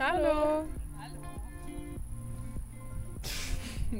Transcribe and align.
Hallo. 0.00 0.64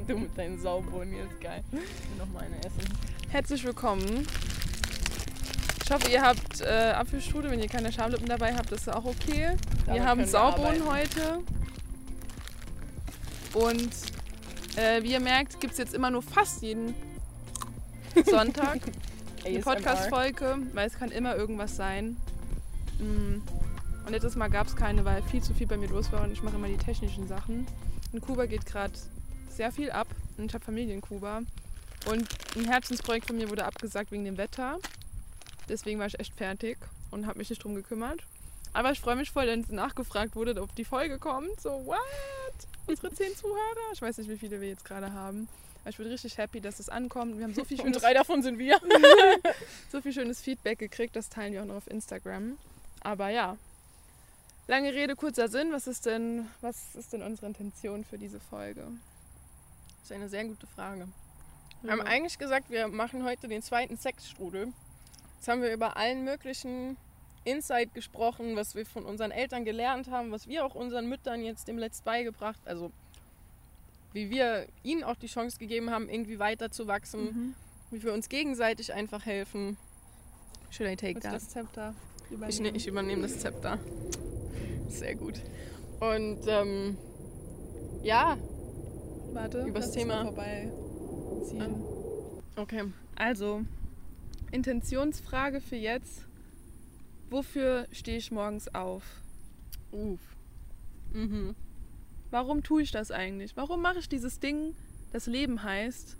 Du 0.07 0.17
mit 0.17 0.35
deinen 0.35 0.59
Saubohnen 0.59 1.13
jetzt 1.13 1.39
geil. 1.41 1.63
Ich 1.67 1.77
will 1.77 1.85
noch 2.17 2.27
meine 2.33 2.57
essen. 2.59 2.97
Herzlich 3.29 3.63
willkommen. 3.63 4.25
Ich 5.83 5.91
hoffe, 5.91 6.09
ihr 6.09 6.21
habt 6.23 6.61
äh, 6.61 6.93
Apfelstrudel. 6.93 7.51
Wenn 7.51 7.59
ihr 7.59 7.67
keine 7.67 7.91
Schamlippen 7.91 8.25
dabei 8.25 8.55
habt, 8.55 8.71
ist 8.71 8.89
auch 8.89 9.05
okay. 9.05 9.57
Damit 9.85 10.01
wir 10.01 10.07
haben 10.07 10.25
Saubohnen 10.25 10.89
heute. 10.89 11.39
Und 13.53 13.91
äh, 14.77 15.03
wie 15.03 15.11
ihr 15.11 15.19
merkt, 15.19 15.59
gibt 15.59 15.73
es 15.73 15.77
jetzt 15.77 15.93
immer 15.93 16.09
nur 16.09 16.23
fast 16.23 16.63
jeden 16.63 16.95
Sonntag 18.25 18.79
eine. 19.45 19.59
Podcast-Folge, 19.59 20.57
weil 20.73 20.87
es 20.87 20.97
kann 20.97 21.11
immer 21.11 21.35
irgendwas 21.35 21.75
sein. 21.75 22.17
Mm. 22.97 23.60
Und 24.11 24.15
letztes 24.15 24.35
Mal 24.35 24.49
gab 24.49 24.67
es 24.67 24.75
keine, 24.75 25.05
weil 25.05 25.23
viel 25.23 25.41
zu 25.41 25.53
viel 25.53 25.67
bei 25.67 25.77
mir 25.77 25.87
los 25.87 26.11
war 26.11 26.23
und 26.23 26.33
ich 26.33 26.43
mache 26.43 26.57
immer 26.57 26.67
die 26.67 26.75
technischen 26.75 27.29
Sachen. 27.29 27.65
In 28.11 28.19
Kuba 28.19 28.45
geht 28.45 28.65
gerade 28.65 28.91
sehr 29.49 29.71
viel 29.71 29.89
ab 29.89 30.09
und 30.37 30.47
ich 30.47 30.53
habe 30.53 30.65
Familie 30.65 30.93
in 30.93 30.99
Kuba. 30.99 31.43
Und 32.07 32.27
ein 32.57 32.65
Herzensprojekt 32.65 33.27
von 33.27 33.37
mir 33.37 33.49
wurde 33.49 33.63
abgesagt 33.63 34.11
wegen 34.11 34.25
dem 34.25 34.37
Wetter. 34.37 34.79
Deswegen 35.69 35.97
war 35.97 36.07
ich 36.07 36.19
echt 36.19 36.33
fertig 36.33 36.77
und 37.09 37.25
habe 37.25 37.37
mich 37.37 37.49
nicht 37.51 37.63
drum 37.63 37.73
gekümmert. 37.73 38.19
Aber 38.73 38.91
ich 38.91 38.99
freue 38.99 39.15
mich 39.15 39.31
voll, 39.31 39.47
wenn 39.47 39.63
nachgefragt 39.69 40.35
wurde, 40.35 40.61
ob 40.61 40.75
die 40.75 40.83
Folge 40.83 41.17
kommt. 41.17 41.61
So, 41.61 41.69
what? 41.85 41.97
Unsere 42.87 43.11
zehn 43.13 43.33
Zuhörer? 43.33 43.93
Ich 43.93 44.01
weiß 44.01 44.17
nicht, 44.17 44.29
wie 44.29 44.37
viele 44.37 44.59
wir 44.59 44.67
jetzt 44.67 44.83
gerade 44.83 45.13
haben. 45.13 45.47
Aber 45.83 45.91
ich 45.91 45.95
bin 45.95 46.07
richtig 46.07 46.37
happy, 46.37 46.59
dass 46.59 46.81
es 46.81 46.89
ankommt. 46.89 47.37
Wir 47.37 47.45
haben 47.45 47.53
so 47.53 47.63
viel 47.63 47.77
Und 47.77 47.85
schönes 47.85 48.01
drei 48.01 48.13
davon 48.13 48.43
sind 48.43 48.59
wir. 48.59 48.77
so 49.89 50.01
viel 50.01 50.11
schönes 50.11 50.41
Feedback 50.41 50.79
gekriegt, 50.79 51.15
das 51.15 51.29
teilen 51.29 51.53
wir 51.53 51.61
auch 51.61 51.67
noch 51.67 51.75
auf 51.75 51.89
Instagram. 51.89 52.57
Aber 52.99 53.29
ja, 53.29 53.55
lange 54.67 54.93
Rede, 54.93 55.15
kurzer 55.15 55.47
Sinn. 55.47 55.71
Was 55.71 55.87
ist 55.87 56.05
denn, 56.05 56.47
was 56.61 56.95
ist 56.95 57.13
denn 57.13 57.21
unsere 57.21 57.47
Intention 57.47 58.03
für 58.03 58.17
diese 58.17 58.39
Folge? 58.39 58.81
Das 59.99 60.05
ist 60.05 60.11
eine 60.11 60.29
sehr 60.29 60.45
gute 60.45 60.67
Frage. 60.67 61.07
Wir 61.81 61.91
haben 61.91 62.01
eigentlich 62.01 62.37
gesagt, 62.37 62.69
wir 62.69 62.87
machen 62.87 63.23
heute 63.23 63.47
den 63.47 63.61
zweiten 63.63 63.97
Sexstrudel. 63.97 64.71
Jetzt 65.37 65.47
haben 65.47 65.61
wir 65.63 65.73
über 65.73 65.97
allen 65.97 66.23
möglichen 66.23 66.95
Insight 67.43 67.95
gesprochen, 67.95 68.55
was 68.55 68.75
wir 68.75 68.85
von 68.85 69.03
unseren 69.05 69.31
Eltern 69.31 69.65
gelernt 69.65 70.09
haben, 70.11 70.31
was 70.31 70.47
wir 70.47 70.63
auch 70.63 70.75
unseren 70.75 71.09
Müttern 71.09 71.43
jetzt 71.43 71.67
dem 71.67 71.79
Letzt 71.79 72.03
beigebracht, 72.03 72.59
also 72.65 72.91
wie 74.13 74.29
wir 74.29 74.67
ihnen 74.83 75.03
auch 75.03 75.15
die 75.15 75.25
Chance 75.27 75.57
gegeben 75.57 75.89
haben, 75.89 76.07
irgendwie 76.07 76.37
weiterzuwachsen, 76.37 77.23
Mhm. 77.23 77.55
wie 77.89 78.03
wir 78.03 78.13
uns 78.13 78.29
gegenseitig 78.29 78.93
einfach 78.93 79.25
helfen. 79.25 79.77
Should 80.69 80.87
I 80.91 80.95
take 80.95 81.15
Willst 81.15 81.23
that? 81.23 81.33
das 81.35 81.49
Zepter 81.49 81.95
Ich, 82.25 82.31
übernehmen? 82.33 82.63
ne, 82.63 82.69
ich 82.77 82.87
übernehme 82.87 83.21
das 83.23 83.39
Zepter. 83.39 83.79
Sehr 84.91 85.15
gut. 85.15 85.41
Und 85.99 86.39
ähm, 86.47 86.97
ja, 88.03 88.37
Warte, 89.33 89.63
übers 89.65 89.91
Thema. 89.91 90.23
mal 90.23 90.33
vorbei 90.33 90.71
ziehen. 91.47 91.83
okay. 92.55 92.83
Also, 93.15 93.61
Intentionsfrage 94.51 95.61
für 95.61 95.75
jetzt. 95.75 96.25
Wofür 97.29 97.87
stehe 97.91 98.17
ich 98.17 98.31
morgens 98.31 98.73
auf? 98.73 99.03
Uff. 99.91 100.19
Mhm. 101.13 101.55
Warum 102.29 102.63
tue 102.63 102.81
ich 102.81 102.91
das 102.91 103.11
eigentlich? 103.11 103.55
Warum 103.55 103.81
mache 103.81 103.99
ich 103.99 104.09
dieses 104.09 104.39
Ding, 104.39 104.75
das 105.11 105.27
Leben 105.27 105.63
heißt? 105.63 106.17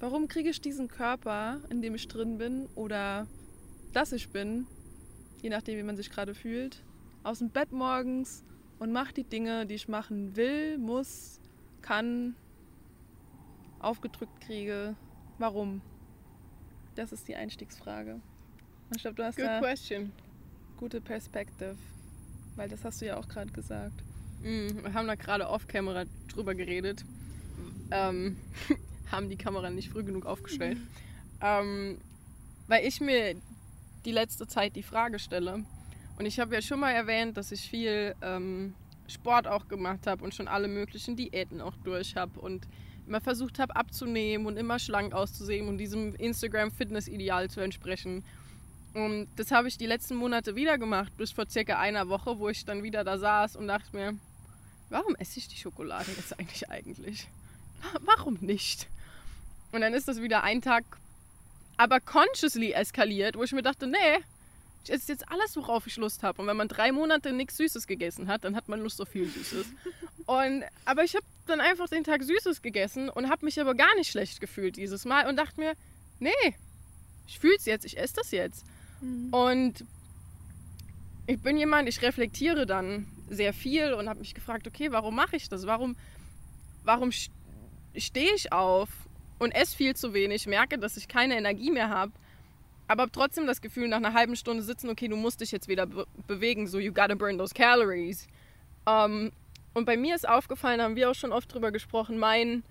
Warum 0.00 0.28
kriege 0.28 0.50
ich 0.50 0.60
diesen 0.60 0.88
Körper, 0.88 1.60
in 1.70 1.80
dem 1.82 1.94
ich 1.94 2.06
drin 2.08 2.38
bin 2.38 2.66
oder 2.74 3.26
dass 3.92 4.12
ich 4.12 4.30
bin, 4.30 4.66
je 5.40 5.50
nachdem, 5.50 5.78
wie 5.78 5.82
man 5.82 5.96
sich 5.96 6.10
gerade 6.10 6.34
fühlt, 6.34 6.82
aus 7.24 7.40
dem 7.40 7.50
Bett 7.50 7.72
morgens 7.72 8.44
und 8.78 8.92
mache 8.92 9.14
die 9.14 9.24
Dinge, 9.24 9.66
die 9.66 9.74
ich 9.74 9.88
machen 9.88 10.36
will, 10.36 10.78
muss, 10.78 11.40
kann, 11.82 12.36
aufgedrückt 13.80 14.40
kriege? 14.40 14.94
Warum? 15.38 15.80
Das 16.94 17.12
ist 17.12 17.26
die 17.26 17.34
Einstiegsfrage. 17.34 18.14
Und 18.14 18.96
ich 18.96 19.02
glaube, 19.02 19.16
du 19.16 19.24
hast 19.24 19.36
Good 19.36 19.46
da 19.46 19.58
question. 19.58 20.12
gute 20.76 21.00
Perspektive, 21.00 21.76
weil 22.56 22.68
das 22.68 22.84
hast 22.84 23.00
du 23.00 23.06
ja 23.06 23.16
auch 23.16 23.26
gerade 23.26 23.50
gesagt. 23.52 24.04
Mhm. 24.42 24.84
Wir 24.84 24.94
haben 24.94 25.08
da 25.08 25.14
gerade 25.14 25.48
off-camera 25.48 26.04
drüber 26.28 26.54
geredet. 26.54 27.04
Ähm, 27.90 28.36
haben 29.10 29.28
die 29.28 29.36
Kamera 29.36 29.70
nicht 29.70 29.90
früh 29.90 30.04
genug 30.04 30.26
aufgestellt. 30.26 30.78
ähm, 31.40 31.98
weil 32.68 32.86
ich 32.86 33.00
mir 33.00 33.34
die 34.04 34.12
letzte 34.12 34.46
Zeit 34.46 34.76
die 34.76 34.82
Frage 34.82 35.18
stelle. 35.18 35.64
Und 36.16 36.26
ich 36.26 36.38
habe 36.38 36.54
ja 36.54 36.62
schon 36.62 36.80
mal 36.80 36.92
erwähnt, 36.92 37.36
dass 37.36 37.52
ich 37.52 37.68
viel 37.68 38.14
ähm, 38.22 38.74
Sport 39.08 39.46
auch 39.46 39.68
gemacht 39.68 40.06
habe 40.06 40.24
und 40.24 40.34
schon 40.34 40.48
alle 40.48 40.68
möglichen 40.68 41.16
Diäten 41.16 41.60
auch 41.60 41.76
durch 41.84 42.16
habe 42.16 42.38
und 42.40 42.66
immer 43.06 43.20
versucht 43.20 43.58
habe 43.58 43.76
abzunehmen 43.76 44.46
und 44.46 44.56
immer 44.56 44.78
schlank 44.78 45.12
auszusehen 45.12 45.68
und 45.68 45.78
diesem 45.78 46.14
Instagram-Fitness-Ideal 46.14 47.50
zu 47.50 47.60
entsprechen. 47.60 48.24
Und 48.94 49.28
das 49.36 49.50
habe 49.50 49.68
ich 49.68 49.76
die 49.76 49.86
letzten 49.86 50.14
Monate 50.14 50.54
wieder 50.54 50.78
gemacht, 50.78 51.14
bis 51.16 51.32
vor 51.32 51.48
circa 51.50 51.78
einer 51.78 52.08
Woche, 52.08 52.38
wo 52.38 52.48
ich 52.48 52.64
dann 52.64 52.82
wieder 52.82 53.04
da 53.04 53.18
saß 53.18 53.56
und 53.56 53.66
dachte 53.66 53.94
mir, 53.94 54.16
warum 54.88 55.16
esse 55.16 55.38
ich 55.38 55.48
die 55.48 55.56
Schokolade 55.56 56.10
jetzt 56.16 56.38
eigentlich 56.38 56.70
eigentlich? 56.70 57.28
Warum 58.00 58.38
nicht? 58.40 58.88
Und 59.72 59.80
dann 59.80 59.92
ist 59.92 60.08
das 60.08 60.22
wieder 60.22 60.44
ein 60.44 60.62
Tag, 60.62 60.84
aber 61.76 62.00
consciously 62.00 62.72
eskaliert, 62.72 63.36
wo 63.36 63.42
ich 63.42 63.52
mir 63.52 63.62
dachte, 63.62 63.86
nee, 63.88 64.22
ich 64.84 64.92
esse 64.92 65.12
jetzt 65.12 65.28
alles, 65.30 65.56
worauf 65.56 65.86
ich 65.86 65.96
Lust 65.96 66.22
habe. 66.22 66.40
Und 66.40 66.48
wenn 66.48 66.56
man 66.56 66.68
drei 66.68 66.92
Monate 66.92 67.32
nichts 67.32 67.56
Süßes 67.56 67.86
gegessen 67.86 68.28
hat, 68.28 68.44
dann 68.44 68.54
hat 68.54 68.68
man 68.68 68.80
Lust 68.80 69.00
auf 69.00 69.08
viel 69.08 69.28
Süßes. 69.28 69.66
Und, 70.26 70.64
aber 70.84 71.04
ich 71.04 71.14
habe 71.14 71.24
dann 71.46 71.60
einfach 71.60 71.88
den 71.88 72.04
Tag 72.04 72.22
Süßes 72.22 72.62
gegessen 72.62 73.08
und 73.08 73.28
habe 73.28 73.44
mich 73.44 73.60
aber 73.60 73.74
gar 73.74 73.94
nicht 73.96 74.10
schlecht 74.10 74.40
gefühlt 74.40 74.76
dieses 74.76 75.04
Mal 75.04 75.26
und 75.26 75.36
dachte 75.36 75.58
mir, 75.60 75.72
nee, 76.18 76.30
ich 77.26 77.38
fühle 77.38 77.56
es 77.56 77.64
jetzt, 77.64 77.84
ich 77.84 77.98
esse 77.98 78.14
das 78.16 78.30
jetzt. 78.30 78.64
Und 79.32 79.84
ich 81.26 81.40
bin 81.40 81.56
jemand, 81.56 81.88
ich 81.88 82.00
reflektiere 82.02 82.66
dann 82.66 83.06
sehr 83.28 83.52
viel 83.52 83.94
und 83.94 84.08
habe 84.08 84.20
mich 84.20 84.34
gefragt, 84.34 84.66
okay, 84.66 84.92
warum 84.92 85.14
mache 85.14 85.36
ich 85.36 85.48
das? 85.48 85.66
Warum, 85.66 85.96
warum 86.84 87.08
st- 87.10 87.30
stehe 87.96 88.34
ich 88.34 88.52
auf 88.52 88.88
und 89.38 89.52
esse 89.52 89.76
viel 89.76 89.96
zu 89.96 90.12
wenig, 90.14 90.46
merke, 90.46 90.78
dass 90.78 90.96
ich 90.96 91.08
keine 91.08 91.36
Energie 91.36 91.70
mehr 91.70 91.88
habe, 91.88 92.12
aber 92.88 93.10
trotzdem 93.10 93.46
das 93.46 93.60
Gefühl, 93.60 93.88
nach 93.88 93.96
einer 93.98 94.12
halben 94.14 94.36
Stunde 94.36 94.62
sitzen, 94.62 94.90
okay, 94.90 95.08
du 95.08 95.16
musst 95.16 95.40
dich 95.40 95.52
jetzt 95.52 95.68
wieder 95.68 95.86
be 95.86 96.06
bewegen, 96.26 96.66
so 96.66 96.78
you 96.78 96.92
gotta 96.92 97.14
burn 97.14 97.38
those 97.38 97.54
calories. 97.54 98.26
Ähm, 98.86 99.32
und 99.72 99.84
bei 99.86 99.96
mir 99.96 100.14
ist 100.14 100.28
aufgefallen, 100.28 100.80
haben 100.82 100.96
wir 100.96 101.10
auch 101.10 101.14
schon 101.14 101.32
oft 101.32 101.52
drüber 101.52 101.72
gesprochen, 101.72 102.18
mein 102.18 102.62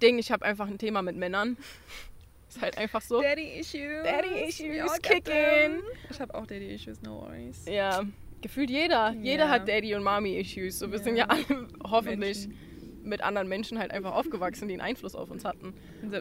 Ding, 0.00 0.18
ich 0.18 0.30
habe 0.30 0.44
einfach 0.44 0.68
ein 0.68 0.78
Thema 0.78 1.02
mit 1.02 1.16
Männern. 1.16 1.56
ist 2.48 2.62
halt 2.62 2.78
einfach 2.78 3.02
so. 3.02 3.20
Daddy 3.20 3.58
Issues. 3.58 4.04
Daddy 4.04 4.44
issues 4.48 4.68
We 4.70 4.82
all 4.82 4.88
got 4.88 5.02
kick 5.02 5.24
them. 5.24 5.34
in. 5.76 5.82
Ich 6.10 6.20
habe 6.20 6.34
auch 6.34 6.46
Daddy 6.46 6.72
Issues, 6.74 7.02
no 7.02 7.20
worries. 7.22 7.66
Ja, 7.68 8.04
gefühlt 8.40 8.70
jeder. 8.70 9.12
Jeder 9.20 9.44
Ja. 9.46 9.50
hat 9.50 9.68
Daddy- 9.68 9.94
und 9.94 10.04
Mommy-Issues. 10.04 10.78
So, 10.78 10.90
wir 10.90 10.98
Ja. 10.98 11.04
sind 11.04 11.16
ja 11.16 11.26
alle 11.26 11.44
hoffentlich 11.84 12.46
Menschen. 12.48 12.58
Mit 13.08 13.22
anderen 13.22 13.48
Menschen 13.48 13.78
halt 13.78 13.90
einfach 13.90 14.12
aufgewachsen, 14.14 14.68
die 14.68 14.74
einen 14.74 14.82
Einfluss 14.82 15.14
auf 15.14 15.30
uns 15.30 15.44
hatten. 15.44 15.74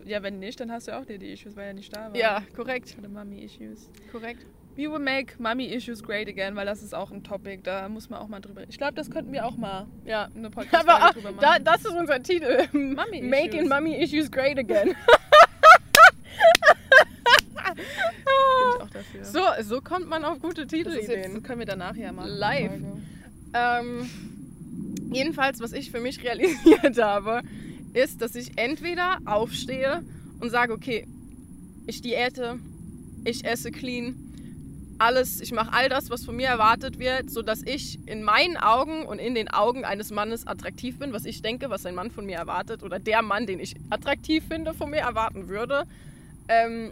Ja, 0.05 0.23
wenn 0.23 0.39
nicht, 0.39 0.59
dann 0.59 0.71
hast 0.71 0.87
du 0.87 0.97
auch 0.97 1.05
Daddy 1.05 1.33
Issues, 1.33 1.55
weil 1.55 1.67
er 1.67 1.73
nicht 1.73 1.95
da 1.95 2.09
war. 2.09 2.15
Ja, 2.15 2.41
korrekt. 2.55 2.95
Oder 2.99 3.09
Mommy 3.09 3.43
Issues. 3.43 3.89
Korrekt. 4.11 4.45
We 4.75 4.83
will 4.91 4.99
make 4.99 5.33
Mommy 5.41 5.65
Issues 5.65 6.03
great 6.03 6.27
again, 6.27 6.55
weil 6.55 6.67
das 6.67 6.83
ist 6.83 6.93
auch 6.93 7.09
ein 7.11 7.23
Topic, 7.23 7.61
da 7.63 7.89
muss 7.89 8.11
man 8.11 8.19
auch 8.19 8.27
mal 8.27 8.39
drüber. 8.39 8.61
Ich 8.69 8.77
glaube, 8.77 8.93
das 8.93 9.09
könnten 9.09 9.33
wir 9.33 9.43
auch 9.45 9.57
mal 9.57 9.87
Ja. 10.05 10.29
eine 10.35 10.47
Aber 10.51 10.51
Podcast-Folge 10.51 11.13
drüber 11.13 11.31
machen. 11.31 11.39
da, 11.41 11.57
das 11.59 11.81
ist 11.85 11.93
unser 11.95 12.21
Titel. 12.21 12.67
Mommy 12.73 13.21
Making 13.23 13.61
Issues. 13.61 13.69
Mommy 13.69 13.95
Issues 13.95 14.31
Great 14.31 14.59
Again. 14.59 14.93
Bin 17.75 17.83
ich 18.75 18.81
auch 18.81 18.89
dafür. 18.89 19.23
so, 19.25 19.39
so 19.61 19.81
kommt 19.81 20.07
man 20.07 20.23
auf 20.23 20.39
gute 20.39 20.65
das 20.65 20.73
ist 20.73 21.07
jetzt, 21.09 21.43
können 21.43 21.59
wir 21.59 21.65
danach 21.65 21.95
ja 21.95 22.11
machen. 22.11 22.29
Live. 22.29 22.71
die. 22.77 22.85
Ähm, 23.53 24.09
jedenfalls, 25.11 25.59
was 25.59 25.73
ich 25.73 25.91
für 25.91 25.99
mich 25.99 26.23
realisiert 26.23 27.01
habe, 27.01 27.41
ist, 27.93 28.21
dass 28.21 28.35
ich 28.35 28.57
entweder 28.57 29.17
aufstehe 29.25 30.03
und 30.39 30.49
sage, 30.49 30.73
okay, 30.73 31.07
ich 31.85 32.01
diäte, 32.01 32.59
ich 33.23 33.45
esse 33.45 33.71
clean, 33.71 34.15
alles, 34.99 35.41
ich 35.41 35.51
mache 35.51 35.73
all 35.73 35.89
das, 35.89 36.09
was 36.09 36.25
von 36.25 36.35
mir 36.35 36.47
erwartet 36.47 36.99
wird, 36.99 37.29
sodass 37.29 37.61
ich 37.63 37.99
in 38.07 38.23
meinen 38.23 38.57
Augen 38.57 39.05
und 39.05 39.19
in 39.19 39.35
den 39.35 39.47
Augen 39.47 39.85
eines 39.85 40.11
Mannes 40.11 40.47
attraktiv 40.47 40.97
bin, 40.97 41.13
was 41.13 41.25
ich 41.25 41.41
denke, 41.41 41.69
was 41.69 41.85
ein 41.85 41.95
Mann 41.95 42.11
von 42.11 42.25
mir 42.25 42.37
erwartet 42.37 42.83
oder 42.83 42.99
der 42.99 43.21
Mann, 43.21 43.45
den 43.45 43.59
ich 43.59 43.75
attraktiv 43.89 44.43
finde, 44.47 44.73
von 44.73 44.89
mir 44.89 44.99
erwarten 44.99 45.47
würde. 45.49 45.83
Ähm, 46.47 46.91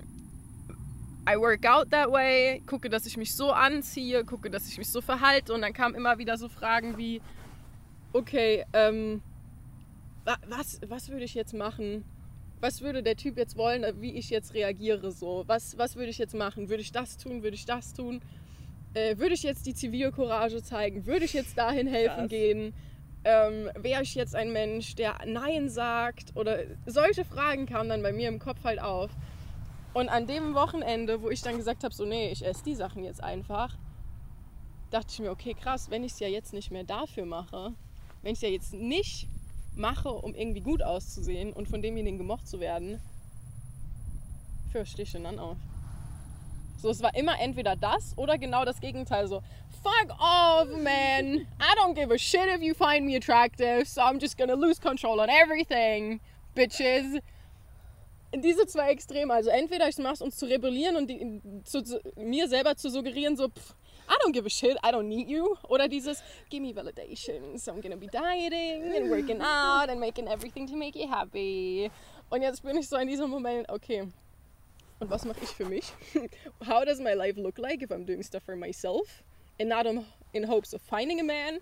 I 1.27 1.37
work 1.37 1.65
out 1.65 1.89
that 1.89 2.11
way, 2.11 2.61
gucke, 2.67 2.89
dass 2.89 3.07
ich 3.07 3.17
mich 3.17 3.35
so 3.35 3.51
anziehe, 3.51 4.23
gucke, 4.23 4.51
dass 4.51 4.67
ich 4.67 4.77
mich 4.77 4.89
so 4.89 5.01
verhalte 5.01 5.53
und 5.53 5.61
dann 5.61 5.73
kamen 5.73 5.95
immer 5.95 6.19
wieder 6.19 6.37
so 6.37 6.47
Fragen 6.47 6.97
wie, 6.97 7.21
okay, 8.15 8.65
ähm, 8.73 9.21
wa- 10.23 10.37
was, 10.47 10.79
was 10.87 11.09
würde 11.09 11.25
ich 11.25 11.33
jetzt 11.35 11.53
machen? 11.53 12.03
Was 12.61 12.81
würde 12.81 13.03
der 13.03 13.15
Typ 13.15 13.37
jetzt 13.37 13.57
wollen, 13.57 13.85
wie 14.01 14.13
ich 14.13 14.29
jetzt 14.29 14.53
reagiere 14.53 15.11
so? 15.11 15.43
Was, 15.47 15.77
was 15.77 15.95
würde 15.95 16.09
ich 16.09 16.17
jetzt 16.17 16.33
machen? 16.33 16.69
Würde 16.69 16.81
ich 16.81 16.91
das 16.91 17.17
tun? 17.17 17.43
Würde 17.43 17.55
ich 17.55 17.65
das 17.65 17.93
tun? 17.93 18.21
Äh, 18.93 19.17
würde 19.17 19.33
ich 19.35 19.43
jetzt 19.43 19.65
die 19.65 19.73
Zivilcourage 19.73 20.63
zeigen? 20.63 21.05
Würde 21.05 21.25
ich 21.25 21.33
jetzt 21.33 21.57
dahin 21.57 21.87
helfen 21.87 22.15
Krass. 22.21 22.29
gehen? 22.29 22.73
Ähm, 23.25 23.69
Wäre 23.75 24.03
ich 24.03 24.15
jetzt 24.15 24.35
ein 24.35 24.53
Mensch, 24.53 24.95
der 24.95 25.17
Nein 25.25 25.69
sagt? 25.69 26.35
Oder 26.35 26.59
solche 26.85 27.25
Fragen 27.25 27.65
kamen 27.65 27.89
dann 27.89 28.01
bei 28.01 28.13
mir 28.13 28.29
im 28.29 28.39
Kopf 28.39 28.63
halt 28.63 28.79
auf. 28.81 29.11
Und 29.93 30.09
an 30.09 30.25
dem 30.27 30.53
Wochenende, 30.53 31.21
wo 31.21 31.29
ich 31.29 31.41
dann 31.41 31.57
gesagt 31.57 31.83
habe, 31.83 31.93
so 31.93 32.05
nee, 32.05 32.31
ich 32.31 32.45
esse 32.45 32.63
die 32.63 32.75
Sachen 32.75 33.03
jetzt 33.03 33.21
einfach, 33.23 33.77
dachte 34.91 35.07
ich 35.11 35.19
mir, 35.19 35.31
okay, 35.31 35.53
krass, 35.53 35.89
wenn 35.89 36.03
ich 36.03 36.13
es 36.13 36.19
ja 36.19 36.27
jetzt 36.27 36.53
nicht 36.53 36.71
mehr 36.71 36.83
dafür 36.83 37.25
mache, 37.25 37.73
wenn 38.25 38.33
ich 38.33 38.41
ja 38.41 38.49
jetzt 38.49 38.73
nicht 38.73 39.27
mache, 39.75 40.09
um 40.09 40.33
irgendwie 40.33 40.61
gut 40.61 40.81
auszusehen 40.81 41.53
und 41.53 41.69
von 41.69 41.83
demjenigen 41.83 42.17
gemocht 42.17 42.47
zu 42.47 42.59
werden, 42.59 42.99
fürchte 44.71 45.03
ich 45.03 45.13
ihn 45.13 45.25
dann 45.25 45.37
auf. 45.37 45.57
So, 46.81 46.89
es 46.89 47.03
war 47.03 47.15
immer 47.15 47.39
entweder 47.39 47.75
das 47.75 48.17
oder 48.17 48.39
genau 48.39 48.65
das 48.65 48.81
Gegenteil. 48.81 49.27
So, 49.27 49.43
fuck 49.83 50.09
off, 50.19 50.67
man. 50.69 51.45
I 51.59 51.75
don't 51.77 51.93
give 51.93 52.11
a 52.11 52.17
shit 52.17 52.47
if 52.47 52.63
you 52.63 52.73
find 52.73 53.05
me 53.05 53.15
attractive, 53.15 53.85
so 53.85 54.01
I'm 54.01 54.19
just 54.19 54.39
gonna 54.39 54.55
lose 54.55 54.81
control 54.81 55.19
on 55.19 55.29
everything, 55.29 56.19
bitches. 56.55 57.21
Diese 58.35 58.65
zwei 58.65 58.89
Extreme, 58.89 59.31
also 59.31 59.51
entweder 59.51 59.87
ich 59.87 59.99
mach's, 59.99 60.21
um 60.21 60.31
zu 60.31 60.47
rebellieren 60.47 60.95
und 60.95 61.11
die, 61.11 61.41
zu, 61.63 61.83
zu, 61.83 62.01
mir 62.15 62.49
selber 62.49 62.75
zu 62.75 62.89
suggerieren, 62.89 63.37
so, 63.37 63.49
pff, 63.49 63.75
I 64.07 64.17
don't 64.21 64.31
give 64.33 64.45
a 64.45 64.49
shit, 64.49 64.77
I 64.83 64.91
don't 64.91 65.07
need 65.09 65.27
you. 65.27 65.57
Oder 65.69 65.87
dieses, 65.87 66.21
give 66.49 66.61
me 66.61 66.73
validation, 66.73 67.59
so 67.59 67.71
I'm 67.73 67.81
gonna 67.81 67.97
be 67.97 68.07
dieting 68.07 68.95
and 68.95 69.09
working 69.09 69.41
out 69.41 69.89
and 69.89 69.99
making 69.99 70.27
everything 70.27 70.67
to 70.67 70.75
make 70.75 70.95
you 70.95 71.07
happy. 71.07 71.89
Und 72.31 72.41
jetzt 72.41 72.63
bin 72.63 72.77
ich 72.77 72.87
so 72.87 72.97
in 72.97 73.07
diesem 73.07 73.29
Moment, 73.29 73.67
okay, 73.69 74.01
und 74.99 75.09
was 75.09 75.25
mache 75.25 75.43
ich 75.43 75.49
für 75.49 75.65
mich? 75.65 75.91
How 76.65 76.83
does 76.85 76.99
my 76.99 77.13
life 77.13 77.37
look 77.37 77.57
like 77.59 77.81
if 77.81 77.91
I'm 77.91 78.05
doing 78.05 78.23
stuff 78.23 78.43
for 78.43 78.55
myself 78.55 79.23
and 79.59 79.67
not 79.69 79.85
in, 79.85 80.05
in 80.33 80.43
hopes 80.43 80.73
of 80.73 80.81
finding 80.81 81.19
a 81.19 81.23
man 81.23 81.59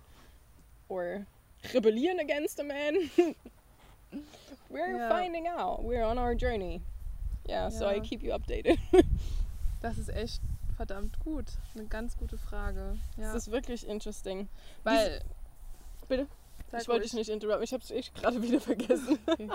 or 0.88 1.26
rebellion 1.74 2.18
against 2.20 2.60
a 2.60 2.64
man? 2.64 3.10
We're 4.70 4.96
Ja. 4.98 5.08
finding 5.08 5.46
out. 5.46 5.82
We're 5.84 6.04
on 6.04 6.18
our 6.18 6.34
journey. 6.34 6.82
Yeah, 7.48 7.68
so 7.68 7.86
I 7.88 8.00
keep 8.00 8.22
you 8.22 8.32
updated. 8.32 8.78
Das 9.82 9.98
ist 9.98 10.08
echt 10.08 10.40
verdammt 10.74 11.18
gut. 11.20 11.46
Eine 11.74 11.86
ganz 11.86 12.16
gute 12.16 12.38
Frage. 12.38 12.98
Ja. 13.16 13.32
Das 13.32 13.46
ist 13.46 13.50
wirklich 13.50 13.86
interesting. 13.86 14.48
Weil. 14.82 15.22
Bitte? 16.08 16.26
Sag 16.70 16.82
ich 16.82 16.88
wollte 16.88 17.02
dich 17.04 17.14
nicht 17.14 17.30
interrupten. 17.30 17.62
Ich 17.62 17.72
habe 17.72 17.82
es 17.82 17.90
echt 17.90 18.14
gerade 18.14 18.42
wieder 18.42 18.60
vergessen. 18.60 19.18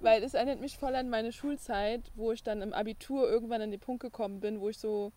Weil 0.00 0.22
es 0.22 0.34
erinnert 0.34 0.60
mich 0.60 0.78
voll 0.78 0.94
an 0.94 1.10
meine 1.10 1.30
Schulzeit, 1.32 2.10
wo 2.14 2.32
ich 2.32 2.42
dann 2.42 2.62
im 2.62 2.72
Abitur 2.72 3.28
irgendwann 3.30 3.60
an 3.60 3.70
den 3.70 3.80
Punkt 3.80 4.02
gekommen 4.02 4.40
bin, 4.40 4.60
wo 4.60 4.68
ich 4.68 4.78
so. 4.78 5.12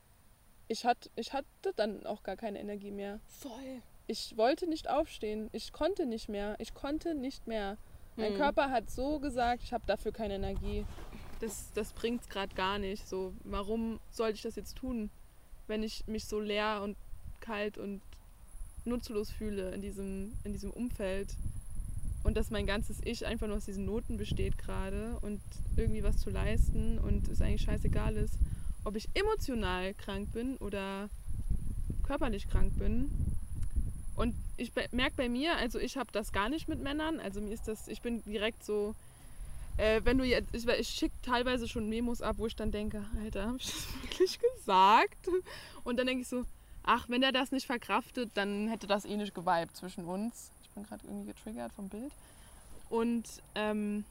Ich, 0.68 0.85
hat, 0.85 1.09
ich 1.15 1.33
hatte 1.33 1.74
dann 1.75 2.06
auch 2.06 2.24
gar 2.24 2.36
keine 2.38 2.59
Energie 2.59 2.91
mehr. 2.91 3.19
Voll. 3.27 3.81
Ich 4.07 4.36
wollte 4.38 4.68
nicht 4.68 4.89
aufstehen. 4.89 5.50
Ich 5.53 5.71
konnte 5.71 6.06
nicht 6.06 6.29
mehr. 6.29 6.56
Ich 6.59 6.74
konnte 6.74 7.15
nicht 7.15 7.47
mehr. 7.47 7.77
Mein 8.15 8.31
Hm. 8.33 8.38
Körper 8.38 8.69
hat 8.69 8.89
so 8.89 9.19
gesagt, 9.19 9.63
ich 9.63 9.74
habe 9.74 9.83
dafür 9.88 10.12
keine 10.12 10.36
Energie. 10.36 10.86
Das, 11.39 11.71
das 11.74 11.94
bringt 11.94 12.21
es 12.21 12.29
gerade 12.29 12.53
gar 12.56 12.79
nicht. 12.79 13.07
So, 13.07 13.33
warum 13.44 14.00
sollte 14.12 14.36
ich 14.36 14.41
das 14.44 14.56
jetzt 14.56 14.77
tun, 14.77 15.09
wenn 15.68 15.83
ich 15.83 16.06
mich 16.07 16.25
so 16.25 16.39
leer 16.39 16.81
und 16.83 16.98
kalt 17.39 17.77
und 17.77 18.01
nutzlos 18.86 19.31
fühle 19.31 19.71
in 19.71 19.81
diesem, 19.81 20.33
in 20.44 20.54
diesem 20.54 20.71
Umfeld? 20.71 21.36
Und 22.24 22.38
dass 22.38 22.51
mein 22.51 22.65
ganzes 22.65 23.00
Ich 23.04 23.25
einfach 23.25 23.48
nur 23.48 23.57
aus 23.57 23.65
diesen 23.65 23.86
Noten 23.86 24.18
besteht 24.18 24.57
gerade 24.57 25.18
und 25.21 25.42
irgendwie 25.75 26.04
was 26.04 26.18
zu 26.18 26.30
leisten 26.30 26.98
und 26.98 27.27
es 27.27 27.42
eigentlich 27.42 27.63
scheißegal 27.63 28.15
ist, 28.15 28.36
ob 28.86 28.95
ich 28.95 29.10
emotional 29.13 29.94
krank 29.94 30.31
bin 30.31 30.56
oder 30.57 31.10
körperlich 32.04 32.48
krank 32.48 32.77
bin. 32.77 33.10
Und 34.15 34.36
ich 34.57 34.71
merke 34.92 35.15
bei 35.15 35.27
mir, 35.27 35.57
also 35.57 35.80
ich 35.80 35.98
habe 35.98 36.12
das 36.12 36.31
gar 36.31 36.50
nicht 36.50 36.68
mit 36.68 36.81
Männern. 36.81 37.19
Also 37.19 37.42
mir 37.42 37.54
ist 37.54 37.68
das, 37.68 37.88
ich 37.88 38.01
bin 38.01 38.24
direkt 38.24 38.63
so, 38.63 38.95
äh, 39.77 40.01
wenn 40.03 40.17
du 40.17 40.23
jetzt, 40.23 40.53
ich, 40.53 40.67
ich 40.67 40.87
schicke 40.87 41.15
teilweise 41.21 41.67
schon 41.67 41.89
Memos 41.89 42.21
ab, 42.21 42.35
wo 42.37 42.47
ich 42.47 42.55
dann 42.55 42.71
denke, 42.71 43.05
Alter, 43.23 43.47
habe 43.47 43.57
ich 43.57 43.65
das 43.65 43.87
wirklich 44.03 44.39
gesagt? 44.39 45.27
Und 45.83 45.97
dann 45.97 46.07
denke 46.07 46.21
ich 46.21 46.27
so, 46.27 46.43
ach, 46.83 47.09
wenn 47.09 47.23
er 47.23 47.31
das 47.31 47.51
nicht 47.51 47.65
verkraftet, 47.65 48.31
dann 48.35 48.67
hätte 48.67 48.87
das 48.87 49.05
eh 49.05 49.17
nicht 49.17 49.33
geweibt 49.33 49.75
zwischen 49.75 50.05
uns. 50.05 50.51
Ich 50.63 50.69
bin 50.69 50.83
gerade 50.83 51.05
irgendwie 51.05 51.27
getriggert 51.27 51.71
vom 51.73 51.89
Bild. 51.89 52.11
Und, 52.89 53.25
ähm, 53.55 54.05